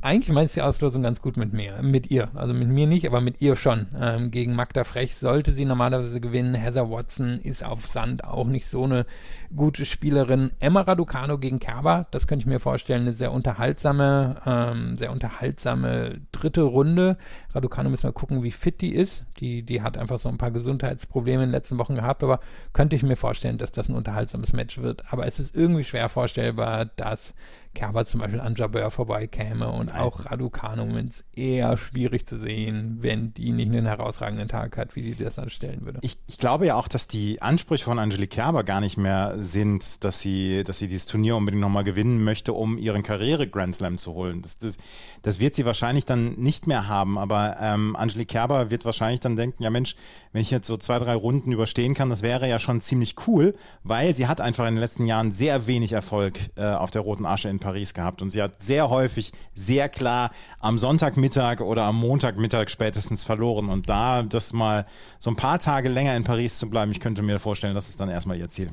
[0.03, 2.28] eigentlich meinst du die Auslosung ganz gut mit mir, mit ihr.
[2.34, 3.86] Also mit mir nicht, aber mit ihr schon.
[3.99, 6.55] Ähm, gegen Magda Frech sollte sie normalerweise gewinnen.
[6.55, 9.07] Heather Watson ist auf Sand auch nicht so eine
[9.55, 10.51] gute Spielerin.
[10.61, 16.20] Emma Raducano gegen Kerber, das könnte ich mir vorstellen, eine sehr unterhaltsame, ähm, sehr unterhaltsame
[16.32, 17.16] dritte Runde.
[17.55, 19.24] Raducano müssen wir gucken, wie fit die ist.
[19.40, 22.40] Die, die hat einfach so ein paar Gesundheitsprobleme in den letzten Wochen gehabt, aber
[22.72, 25.12] könnte ich mir vorstellen, dass das ein unterhaltsames Match wird.
[25.12, 27.34] Aber es ist irgendwie schwer vorstellbar, dass
[27.75, 30.01] Kerber zum Beispiel an Jabeur vorbeikäme und Nein.
[30.01, 35.03] auch Raducanu es eher schwierig zu sehen, wenn die nicht einen herausragenden Tag hat, wie
[35.03, 35.99] die das anstellen würde.
[36.03, 40.05] Ich, ich glaube ja auch, dass die Ansprüche von Angelique Kerber gar nicht mehr sind,
[40.05, 44.14] dass sie, dass sie dieses Turnier unbedingt nochmal gewinnen möchte, um ihren Karriere-Grand Slam zu
[44.14, 44.43] holen.
[44.43, 44.77] Das, das,
[45.23, 49.37] das wird sie wahrscheinlich dann nicht mehr haben, aber ähm, Angelique Kerber wird wahrscheinlich dann
[49.37, 49.97] denken, ja Mensch,
[50.33, 53.55] wenn ich jetzt so zwei, drei Runden überstehen kann, das wäre ja schon ziemlich cool,
[53.83, 57.27] weil sie hat einfach in den letzten Jahren sehr wenig Erfolg äh, auf der Roten
[57.27, 61.85] Asche in Paris Paris gehabt und sie hat sehr häufig sehr klar am Sonntagmittag oder
[61.85, 63.69] am Montagmittag spätestens verloren.
[63.69, 64.87] Und da das mal
[65.19, 68.01] so ein paar Tage länger in Paris zu bleiben, ich könnte mir vorstellen, das ist
[68.01, 68.71] dann erstmal ihr Ziel.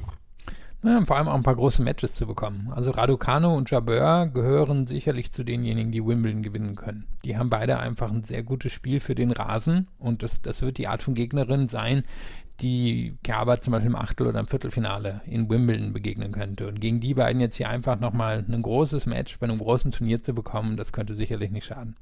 [0.84, 2.72] Ja, vor allem auch ein paar große Matches zu bekommen.
[2.76, 7.08] Also Raducano und Jabeur gehören sicherlich zu denjenigen, die Wimbledon gewinnen können.
[7.24, 10.78] Die haben beide einfach ein sehr gutes Spiel für den Rasen und das, das wird
[10.78, 12.04] die Art von Gegnerin sein,
[12.62, 16.68] die Kerber zum Beispiel im Achtel- oder im Viertelfinale in Wimbledon begegnen könnte.
[16.68, 20.24] Und gegen die beiden jetzt hier einfach nochmal ein großes Match bei einem großen Turnier
[20.24, 21.96] zu bekommen, das könnte sicherlich nicht schaden.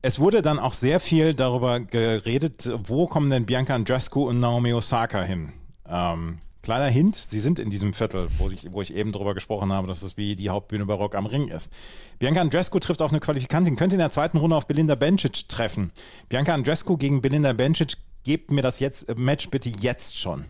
[0.00, 4.72] Es wurde dann auch sehr viel darüber geredet, wo kommen denn Bianca Andrescu und Naomi
[4.72, 5.52] Osaka hin?
[5.88, 9.72] Ähm, kleiner Hint, sie sind in diesem Viertel, wo ich, wo ich eben darüber gesprochen
[9.72, 11.72] habe, dass es wie die Hauptbühne bei Rock am Ring ist.
[12.20, 15.90] Bianca Andrescu trifft auf eine Qualifikantin, könnte in der zweiten Runde auf Belinda Bencic treffen.
[16.28, 17.96] Bianca Andrescu gegen Belinda Bencic
[18.28, 20.44] gebt mir das jetzt, äh, Match bitte jetzt schon.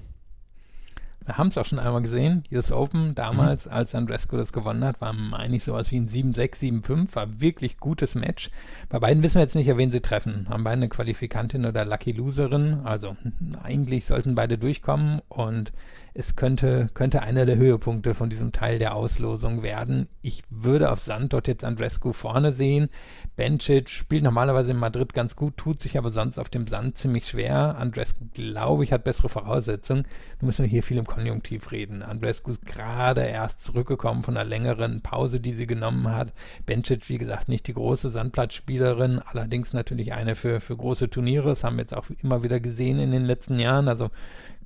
[1.25, 3.73] Wir haben es auch schon einmal gesehen, US Open, damals, mhm.
[3.73, 8.17] als Andrescu das gewonnen hat, war eigentlich sowas wie ein 7-6, 7-5, war wirklich gutes
[8.17, 8.51] Match.
[8.89, 10.49] Bei beiden wissen wir jetzt nicht, wen sie treffen.
[10.49, 13.17] Haben beide eine Qualifikantin oder Lucky Loserin, also
[13.63, 15.71] eigentlich sollten beide durchkommen und
[16.19, 20.09] es könnte, könnte einer der Höhepunkte von diesem Teil der Auslosung werden.
[20.21, 22.89] Ich würde auf Sand dort jetzt Andrescu vorne sehen.
[23.37, 27.29] Bencic spielt normalerweise in Madrid ganz gut, tut sich aber sonst auf dem Sand ziemlich
[27.29, 27.77] schwer.
[27.79, 30.09] Andrescu, glaube ich, hat bessere Voraussetzungen.
[30.41, 32.03] Nun müssen wir hier viel im Konjunktiv reden.
[32.03, 36.33] Andrescu ist gerade erst zurückgekommen von einer längeren Pause, die sie genommen hat.
[36.67, 41.51] Bencic, wie gesagt, nicht die große Sandplatzspielerin, allerdings natürlich eine für, für große Turniere.
[41.51, 43.87] Das haben wir jetzt auch immer wieder gesehen in den letzten Jahren.
[43.87, 44.11] Also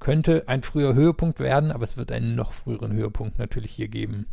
[0.03, 4.26] könnte ein früher Höhepunkt werden, aber es wird einen noch früheren Höhepunkt natürlich hier geben.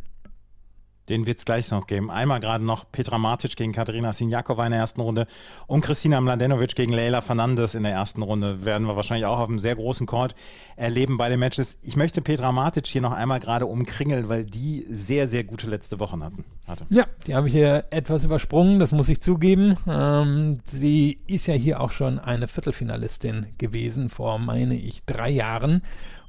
[1.10, 2.08] Den wird es gleich noch geben.
[2.08, 5.26] Einmal gerade noch Petra Martic gegen Katerina Sinjakova in der ersten Runde
[5.66, 8.64] und Christina Mladenovic gegen Leila Fernandes in der ersten Runde.
[8.64, 10.36] Werden wir wahrscheinlich auch auf einem sehr großen Court
[10.76, 11.80] erleben bei den Matches.
[11.82, 15.98] Ich möchte Petra Martic hier noch einmal gerade umkringeln, weil die sehr, sehr gute letzte
[15.98, 16.86] Wochen hatten, hatte.
[16.90, 19.76] Ja, die habe ich hier etwas übersprungen, das muss ich zugeben.
[19.88, 25.82] Ähm, sie ist ja hier auch schon eine Viertelfinalistin gewesen vor, meine ich, drei Jahren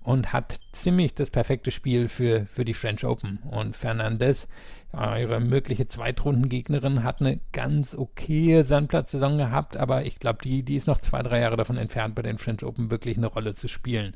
[0.04, 3.40] und hat ziemlich das perfekte Spiel für, für die French Open.
[3.50, 4.48] Und Fernandez,
[4.94, 10.88] ihre mögliche Zweitrundengegnerin, hat eine ganz okaye Sandplatzsaison gehabt, aber ich glaube, die, die ist
[10.88, 14.16] noch zwei, drei Jahre davon entfernt, bei den French Open wirklich eine Rolle zu spielen.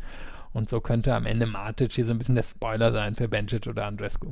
[0.54, 3.68] Und so könnte am Ende Matic hier so ein bisschen der Spoiler sein für Bencic
[3.68, 4.32] oder Andrescu.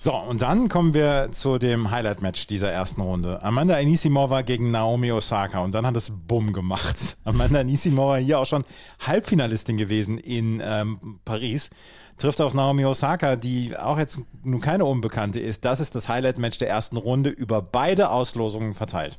[0.00, 3.42] So, und dann kommen wir zu dem Highlight-Match dieser ersten Runde.
[3.42, 7.16] Amanda Anisimova gegen Naomi Osaka und dann hat es Bumm gemacht.
[7.24, 8.62] Amanda Anisimova hier auch schon
[9.04, 11.70] Halbfinalistin gewesen in ähm, Paris,
[12.16, 15.64] trifft auf Naomi Osaka, die auch jetzt nun keine Unbekannte ist.
[15.64, 19.18] Das ist das Highlight-Match der ersten Runde über beide Auslosungen verteilt.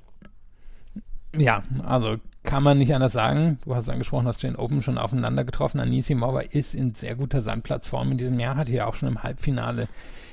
[1.36, 3.60] Ja, also kann man nicht anders sagen.
[3.66, 5.82] Du hast angesprochen, hast den Open schon aufeinander getroffen.
[5.82, 9.90] Anisimova ist in sehr guter Sandplatzform in diesem Jahr, hat hier auch schon im Halbfinale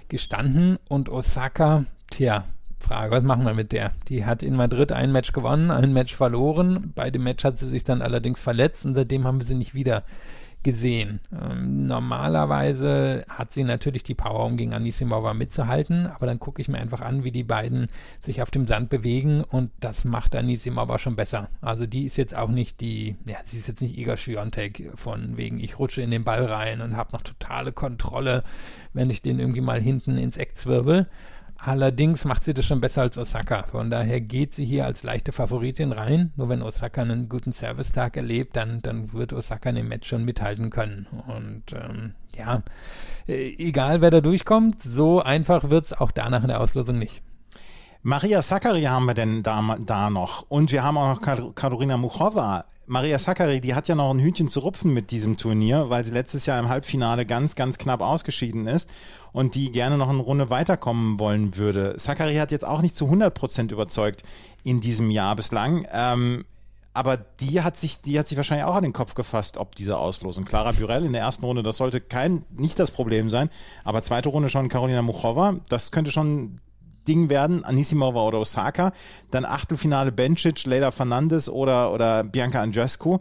[0.09, 2.45] gestanden und Osaka, tja,
[2.79, 3.93] Frage, was machen wir mit der?
[4.09, 6.93] Die hat in Madrid ein Match gewonnen, ein Match verloren.
[6.95, 9.75] Bei dem Match hat sie sich dann allerdings verletzt und seitdem haben wir sie nicht
[9.75, 10.05] wieder
[10.67, 11.21] gesehen.
[11.33, 16.67] Ähm, normalerweise hat sie natürlich die Power, um gegen Anisimova mitzuhalten, aber dann gucke ich
[16.67, 17.87] mir einfach an, wie die beiden
[18.21, 21.49] sich auf dem Sand bewegen und das macht Anisimova schon besser.
[21.61, 25.37] Also die ist jetzt auch nicht die, ja, sie ist jetzt nicht Iga Swiatek von
[25.37, 28.43] wegen, ich rutsche in den Ball rein und habe noch totale Kontrolle,
[28.93, 31.07] wenn ich den irgendwie mal hinten ins Eck zwirbel.
[31.59, 33.65] Allerdings macht sie das schon besser als Osaka.
[33.65, 36.33] Von daher geht sie hier als leichte Favoritin rein.
[36.37, 40.25] Nur wenn Osaka einen guten Servicetag erlebt, dann, dann wird Osaka in dem Match schon
[40.25, 41.07] mithalten können.
[41.27, 42.63] Und ähm, ja,
[43.27, 47.23] äh, egal wer da durchkommt, so einfach wird es auch danach in der Auslosung nicht.
[48.07, 50.47] Maria Sakkari haben wir denn da, da noch.
[50.49, 52.65] Und wir haben auch noch Karolina Muchova.
[52.87, 56.13] Maria Sakkari, die hat ja noch ein Hühnchen zu rupfen mit diesem Turnier, weil sie
[56.13, 58.89] letztes Jahr im Halbfinale ganz, ganz knapp ausgeschieden ist
[59.33, 61.95] und die gerne noch eine Runde weiterkommen wollen würde.
[61.99, 64.23] Sakkari hat jetzt auch nicht zu 100 Prozent überzeugt
[64.63, 65.85] in diesem Jahr bislang.
[65.91, 66.45] Ähm,
[66.93, 69.99] aber die hat sich, die hat sich wahrscheinlich auch an den Kopf gefasst, ob diese
[69.99, 70.45] Auslosung.
[70.45, 73.51] Clara Burell in der ersten Runde, das sollte kein, nicht das Problem sein.
[73.83, 76.61] Aber zweite Runde schon Karolina Muchova, das könnte schon
[77.07, 78.93] Ding werden, Anisimova oder Osaka.
[79.31, 83.19] Dann Achtelfinale Bencic, Leila Fernandes oder, oder Bianca Andrescu.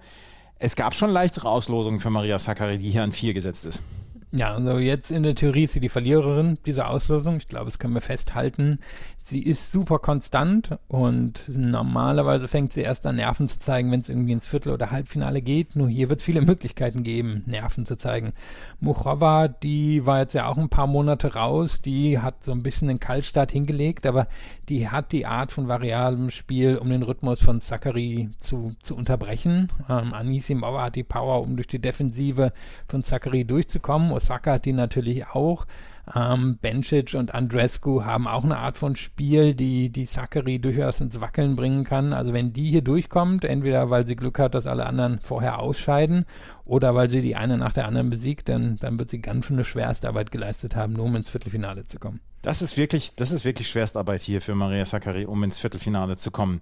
[0.59, 3.83] Es gab schon leichtere Auslosungen für Maria Sakkari, die hier an vier gesetzt ist.
[4.31, 7.37] Ja, also jetzt in der Theorie ist sie die Verliererin dieser Auslosung.
[7.37, 8.79] Ich glaube, das können wir festhalten.
[9.27, 14.07] Sie ist super konstant und normalerweise fängt sie erst an, Nerven zu zeigen, wenn es
[14.07, 15.75] irgendwie ins Viertel- oder Halbfinale geht.
[15.75, 18.33] Nur hier wird es viele Möglichkeiten geben, Nerven zu zeigen.
[18.79, 22.87] Muchova, die war jetzt ja auch ein paar Monate raus, die hat so ein bisschen
[22.87, 24.27] den Kaltstart hingelegt, aber
[24.69, 29.71] die hat die Art von variablem Spiel, um den Rhythmus von Zachary zu, zu unterbrechen.
[29.89, 32.53] Ähm, Anisimova hat die Power, um durch die Defensive
[32.87, 34.11] von Zachary durchzukommen.
[34.11, 35.65] Osaka hat die natürlich auch.
[36.13, 41.19] Ähm, Bencic und Andrescu haben auch eine Art von Spiel, die die Zachary durchaus ins
[41.19, 42.13] Wackeln bringen kann.
[42.13, 46.25] Also wenn die hier durchkommt, entweder weil sie Glück hat, dass alle anderen vorher ausscheiden
[46.63, 49.55] oder weil sie die eine nach der anderen besiegt, dann, dann wird sie ganz schön
[49.55, 52.19] eine Schwerstarbeit geleistet haben, nur um ins Viertelfinale zu kommen.
[52.43, 56.29] Das ist wirklich, das ist wirklich Schwerstarbeit hier für Maria Sakkari, um ins Viertelfinale zu
[56.29, 56.61] kommen.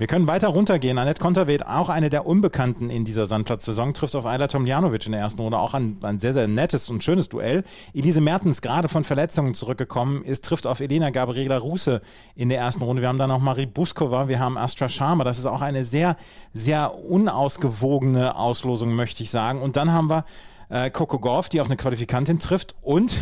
[0.00, 0.96] Wir können weiter runtergehen.
[0.96, 5.20] Annette Konterweht, auch eine der Unbekannten in dieser Sandplatzsaison, trifft auf Ayla Tomljanovic in der
[5.20, 5.58] ersten Runde.
[5.58, 7.64] Auch ein, ein sehr, sehr nettes und schönes Duell.
[7.92, 12.00] Elise Mertens, gerade von Verletzungen zurückgekommen ist, trifft auf Elena Gabriela Ruse
[12.34, 13.02] in der ersten Runde.
[13.02, 15.22] Wir haben dann noch Marie Buskova, wir haben Astra Sharma.
[15.22, 16.16] Das ist auch eine sehr,
[16.54, 19.60] sehr unausgewogene Auslosung, möchte ich sagen.
[19.60, 20.24] Und dann haben wir
[20.70, 23.18] äh, Coco Golf, die auf eine Qualifikantin trifft und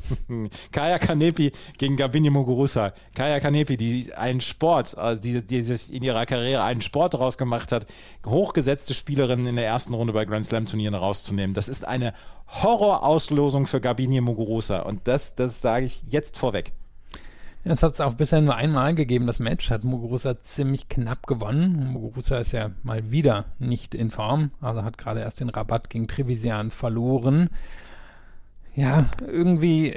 [0.72, 2.92] Kaya Kanepi gegen Gabini Muguruza.
[3.14, 7.38] Kaya Kanepi, die einen Sport, also die, die sich in ihrer Karriere einen Sport daraus
[7.38, 7.86] gemacht hat,
[8.26, 11.54] hochgesetzte Spielerinnen in der ersten Runde bei Grand Slam Turnieren rauszunehmen.
[11.54, 12.14] Das ist eine
[12.48, 16.72] Horrorauslosung für Gabini Muguruza und das, das sage ich jetzt vorweg.
[17.64, 21.92] Es hat es auch bisher nur einmal gegeben, das Match hat Muguruza ziemlich knapp gewonnen.
[21.92, 26.06] Muguruza ist ja mal wieder nicht in Form, also hat gerade erst den Rabatt gegen
[26.06, 27.50] Trevisian verloren.
[28.76, 29.88] Ja, irgendwie,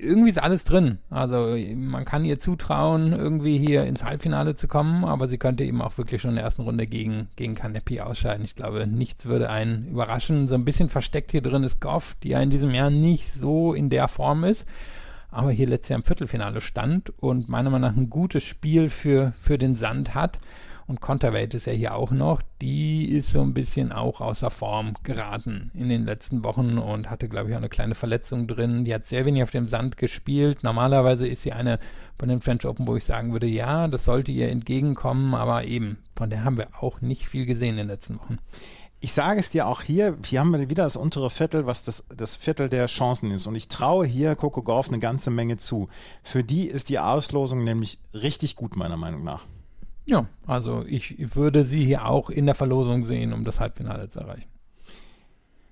[0.00, 0.98] irgendwie ist alles drin.
[1.08, 5.80] Also man kann ihr zutrauen, irgendwie hier ins Halbfinale zu kommen, aber sie könnte eben
[5.80, 8.44] auch wirklich schon in der ersten Runde gegen, gegen Kanepi ausscheiden.
[8.44, 10.48] Ich glaube, nichts würde einen überraschen.
[10.48, 13.72] So ein bisschen versteckt hier drin ist Goff, die ja in diesem Jahr nicht so
[13.72, 14.66] in der Form ist
[15.34, 19.32] aber hier letztes Jahr im Viertelfinale stand und meiner Meinung nach ein gutes Spiel für,
[19.32, 20.38] für den Sand hat.
[20.86, 22.42] Und Konterweight ist ja hier auch noch.
[22.60, 27.28] Die ist so ein bisschen auch außer Form geraten in den letzten Wochen und hatte,
[27.28, 28.84] glaube ich, auch eine kleine Verletzung drin.
[28.84, 30.62] Die hat sehr wenig auf dem Sand gespielt.
[30.62, 31.78] Normalerweise ist sie eine
[32.16, 35.96] von den French Open, wo ich sagen würde, ja, das sollte ihr entgegenkommen, aber eben,
[36.14, 38.38] von der haben wir auch nicht viel gesehen in den letzten Wochen
[39.04, 42.06] ich sage es dir auch hier, hier haben wir wieder das untere Viertel, was das,
[42.16, 43.46] das Viertel der Chancen ist.
[43.46, 45.90] Und ich traue hier Coco Golf eine ganze Menge zu.
[46.22, 49.44] Für die ist die Auslosung nämlich richtig gut, meiner Meinung nach.
[50.06, 54.20] Ja, also ich würde sie hier auch in der Verlosung sehen, um das Halbfinale zu
[54.20, 54.48] erreichen.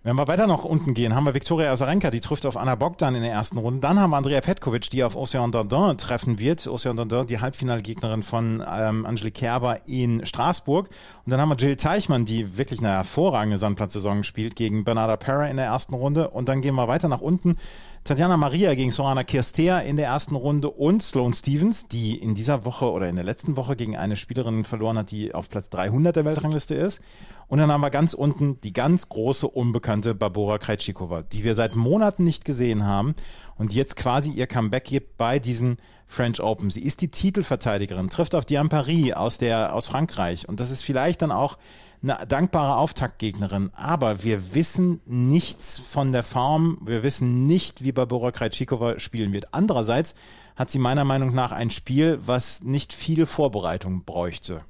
[0.05, 3.15] Wenn wir weiter nach unten gehen, haben wir Viktoria Azarenka, die trifft auf Anna Bogdan
[3.15, 3.79] in der ersten Runde.
[3.79, 6.67] Dann haben wir Andrea Petkovic, die auf Ocean Dardin treffen wird.
[6.67, 10.89] Ocean Dardin, die Halbfinalgegnerin von ähm, Angelique Kerber in Straßburg.
[11.25, 15.47] Und dann haben wir Jill Teichmann, die wirklich eine hervorragende Sandplatzsaison spielt, gegen Bernarda Pera
[15.47, 16.31] in der ersten Runde.
[16.31, 17.57] Und dann gehen wir weiter nach unten.
[18.05, 22.65] Tatjana Maria gegen Sorana Kirstea in der ersten Runde und Sloane Stevens, die in dieser
[22.65, 26.17] Woche oder in der letzten Woche gegen eine Spielerin verloren hat, die auf Platz 300
[26.17, 27.01] der Weltrangliste ist.
[27.47, 31.77] Und dann haben wir ganz unten die ganz große unbekannte Barbora Krejcikova, die wir seit
[31.77, 33.15] Monaten nicht gesehen haben
[33.57, 35.77] und jetzt quasi ihr Comeback gibt bei diesen
[36.09, 36.71] French Open.
[36.71, 40.83] Sie ist die Titelverteidigerin, trifft auf Diane Paris aus, der, aus Frankreich und das ist
[40.83, 41.57] vielleicht dann auch
[42.03, 48.33] eine dankbare Auftaktgegnerin, aber wir wissen nichts von der Form, wir wissen nicht, wie Barbora
[48.33, 49.55] Krejcikova spielen wird.
[49.55, 50.15] Andererseits
[50.57, 54.63] hat sie meiner Meinung nach ein Spiel, was nicht viel Vorbereitung bräuchte.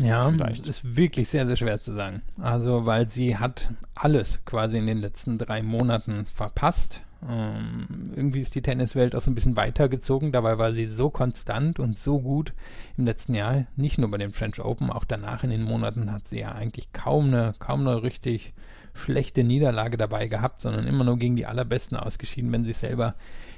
[0.00, 0.66] Ja, Vielleicht.
[0.66, 2.22] ist wirklich sehr, sehr schwer zu sagen.
[2.40, 7.02] Also, weil sie hat alles quasi in den letzten drei Monaten verpasst.
[7.26, 10.32] Ähm, irgendwie ist die Tenniswelt auch so ein bisschen weitergezogen.
[10.32, 12.52] Dabei war sie so konstant und so gut
[12.96, 13.66] im letzten Jahr.
[13.76, 16.92] Nicht nur bei den French Open, auch danach in den Monaten hat sie ja eigentlich
[16.92, 18.54] kaum eine, kaum eine richtig
[18.94, 23.14] schlechte Niederlage dabei gehabt, sondern immer nur gegen die allerbesten ausgeschieden, wenn sie selber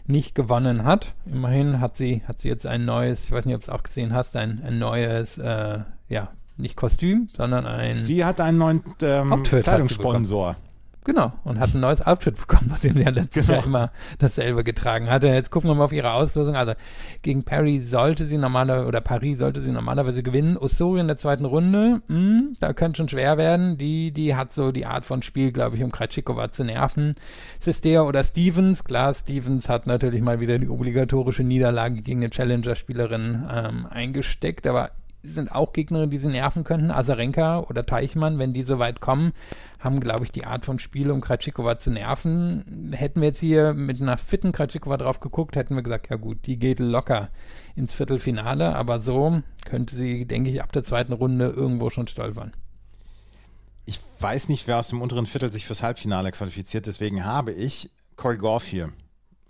[0.07, 1.15] nicht gewonnen hat.
[1.27, 3.83] Immerhin hat sie, hat sie jetzt ein neues, ich weiß nicht, ob du es auch
[3.83, 7.97] gesehen hast, ein, ein neues, äh, ja, nicht Kostüm, sondern ein.
[7.97, 10.57] Sie hat einen neuen ähm, Kleidungssponsor.
[11.11, 13.59] Genau, und hat ein neues Outfit bekommen, nachdem sie ja letztes genau.
[13.59, 15.27] Jahr immer dasselbe getragen hatte.
[15.27, 16.55] Jetzt gucken wir mal auf ihre Auslösung.
[16.55, 16.75] Also
[17.23, 20.57] gegen Perry sollte sie normalerweise, oder Paris sollte sie normalerweise gewinnen.
[20.57, 23.77] Osorio in der zweiten Runde, mh, hm, da könnte schon schwer werden.
[23.77, 27.17] Die, die hat so die Art von Spiel, glaube ich, um Kratschikova zu nerven.
[27.59, 33.49] Sistea oder Stevens, klar, Stevens hat natürlich mal wieder die obligatorische Niederlage gegen eine Challenger-Spielerin
[33.53, 34.93] ähm, eingesteckt, aber
[35.23, 36.91] sind auch Gegner, die sie nerven könnten.
[36.91, 39.33] Azarenka oder Teichmann, wenn die so weit kommen,
[39.79, 42.93] haben, glaube ich, die Art von Spiel, um Kratschikova zu nerven.
[42.93, 46.47] Hätten wir jetzt hier mit einer fitten Kratschikova drauf geguckt, hätten wir gesagt, ja gut,
[46.47, 47.31] die geht locker
[47.77, 48.75] ins Viertelfinale.
[48.75, 52.53] Aber so könnte sie, denke ich, ab der zweiten Runde irgendwo schon stolpern.
[53.87, 56.87] Ich weiß nicht, wer aus dem unteren Viertel sich fürs Halbfinale qualifiziert.
[56.87, 58.93] Deswegen habe ich Corey Goff hier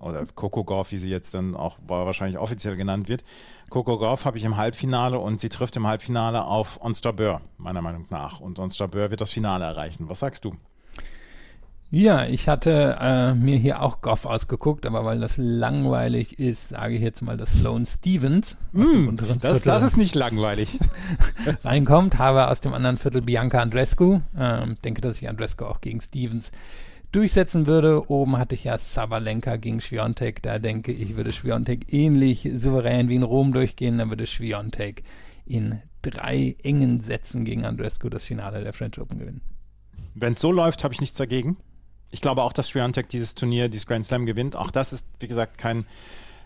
[0.00, 3.24] oder Coco Golf, wie sie jetzt dann auch wahrscheinlich offiziell genannt wird.
[3.68, 8.06] Coco Golf habe ich im Halbfinale und sie trifft im Halbfinale auf Onstrabeur, meiner Meinung
[8.10, 8.40] nach.
[8.40, 10.08] Und Onstrabeur wird das Finale erreichen.
[10.08, 10.54] Was sagst du?
[11.92, 16.94] Ja, ich hatte äh, mir hier auch Goff ausgeguckt, aber weil das langweilig ist, sage
[16.94, 20.78] ich jetzt mal, dass Sloan Stevens mm, das, das ist nicht langweilig
[21.64, 22.16] reinkommt.
[22.16, 24.20] Habe aus dem anderen Viertel Bianca Andrescu.
[24.38, 26.52] Ähm, denke, dass ich Andrescu auch gegen Stevens
[27.12, 28.10] durchsetzen würde.
[28.10, 30.42] Oben hatte ich ja Sabalenka gegen Schwiontek.
[30.42, 33.98] Da denke ich, würde Schwiontek ähnlich souverän wie in Rom durchgehen.
[33.98, 35.02] Dann würde Schwiontek
[35.46, 39.42] in drei engen Sätzen gegen Andrescu das Finale der French Open gewinnen.
[40.14, 41.56] Wenn es so läuft, habe ich nichts dagegen.
[42.10, 44.56] Ich glaube auch, dass Schwiontek dieses Turnier, dieses Grand Slam gewinnt.
[44.56, 45.84] Auch das ist, wie gesagt, kein,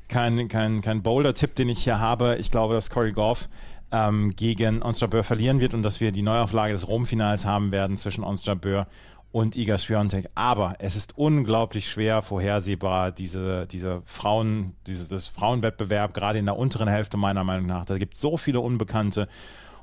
[0.08, 2.36] kein, kein, kein Boulder-Tipp, den ich hier habe.
[2.38, 3.48] Ich glaube, dass Corey Goff
[3.90, 7.96] ähm, gegen Ons Jabeur verlieren wird und dass wir die Neuauflage des Rom-Finals haben werden
[7.96, 8.86] zwischen Ons Jabeur
[9.34, 10.28] und Iga Swiatek.
[10.36, 16.86] Aber es ist unglaublich schwer vorhersehbar, diese, diese Frauen, dieses Frauenwettbewerb, gerade in der unteren
[16.86, 17.84] Hälfte meiner Meinung nach.
[17.84, 19.26] Da gibt es so viele Unbekannte.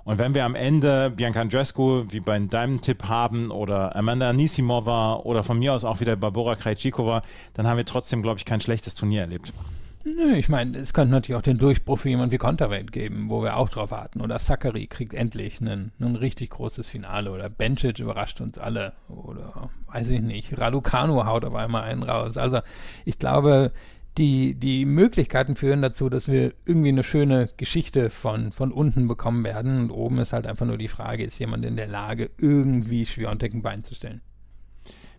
[0.05, 5.15] Und wenn wir am Ende Bianca Andrescu wie bei deinem Tipp haben oder Amanda Anisimova
[5.15, 7.21] oder von mir aus auch wieder Barbora Krejcikova,
[7.53, 9.51] dann haben wir trotzdem, glaube ich, kein schlechtes Turnier erlebt.
[10.03, 13.43] Nö, ich meine, es könnte natürlich auch den Durchbruch für jemanden wie Konterweight geben, wo
[13.43, 14.21] wir auch drauf warten.
[14.21, 17.31] Oder Zachary kriegt endlich ein richtig großes Finale.
[17.31, 18.93] Oder Bencic überrascht uns alle.
[19.09, 22.35] Oder weiß ich nicht, Raducanu haut auf einmal einen raus.
[22.35, 22.61] Also
[23.05, 23.71] ich glaube,
[24.17, 29.43] die, die Möglichkeiten führen dazu, dass wir irgendwie eine schöne Geschichte von, von unten bekommen
[29.43, 29.81] werden.
[29.81, 33.53] Und oben ist halt einfach nur die Frage, ist jemand in der Lage, irgendwie Schwiontek
[33.53, 34.21] ein Bein zu stellen?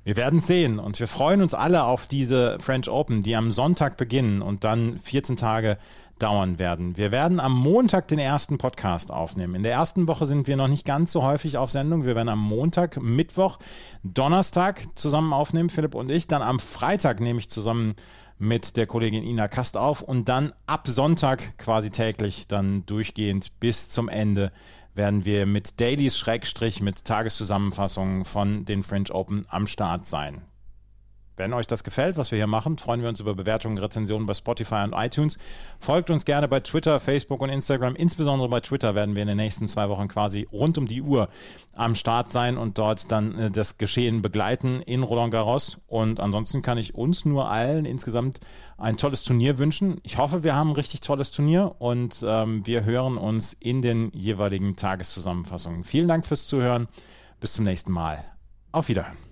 [0.04, 3.96] Wir werden sehen und wir freuen uns alle auf diese French Open, die am Sonntag
[3.96, 5.78] beginnen und dann 14 Tage
[6.18, 6.96] dauern werden.
[6.96, 9.54] Wir werden am Montag den ersten Podcast aufnehmen.
[9.54, 12.04] In der ersten Woche sind wir noch nicht ganz so häufig auf Sendung.
[12.04, 13.58] Wir werden am Montag, Mittwoch,
[14.02, 16.26] Donnerstag zusammen aufnehmen, Philipp und ich.
[16.26, 17.94] Dann am Freitag nehme ich zusammen
[18.38, 23.88] mit der Kollegin Ina Kast auf und dann ab Sonntag quasi täglich dann durchgehend bis
[23.88, 24.50] zum Ende
[24.94, 30.42] werden wir mit Dailies Schrägstrich mit Tageszusammenfassungen von den French Open am Start sein.
[31.36, 34.34] Wenn euch das gefällt, was wir hier machen, freuen wir uns über Bewertungen, Rezensionen bei
[34.34, 35.38] Spotify und iTunes.
[35.80, 37.96] Folgt uns gerne bei Twitter, Facebook und Instagram.
[37.96, 41.28] Insbesondere bei Twitter werden wir in den nächsten zwei Wochen quasi rund um die Uhr
[41.74, 45.78] am Start sein und dort dann äh, das Geschehen begleiten in Roland Garros.
[45.86, 48.40] Und ansonsten kann ich uns nur allen insgesamt
[48.76, 50.00] ein tolles Turnier wünschen.
[50.02, 54.10] Ich hoffe, wir haben ein richtig tolles Turnier und ähm, wir hören uns in den
[54.12, 55.84] jeweiligen Tageszusammenfassungen.
[55.84, 56.88] Vielen Dank fürs Zuhören.
[57.40, 58.24] Bis zum nächsten Mal.
[58.70, 59.31] Auf Wiederhören.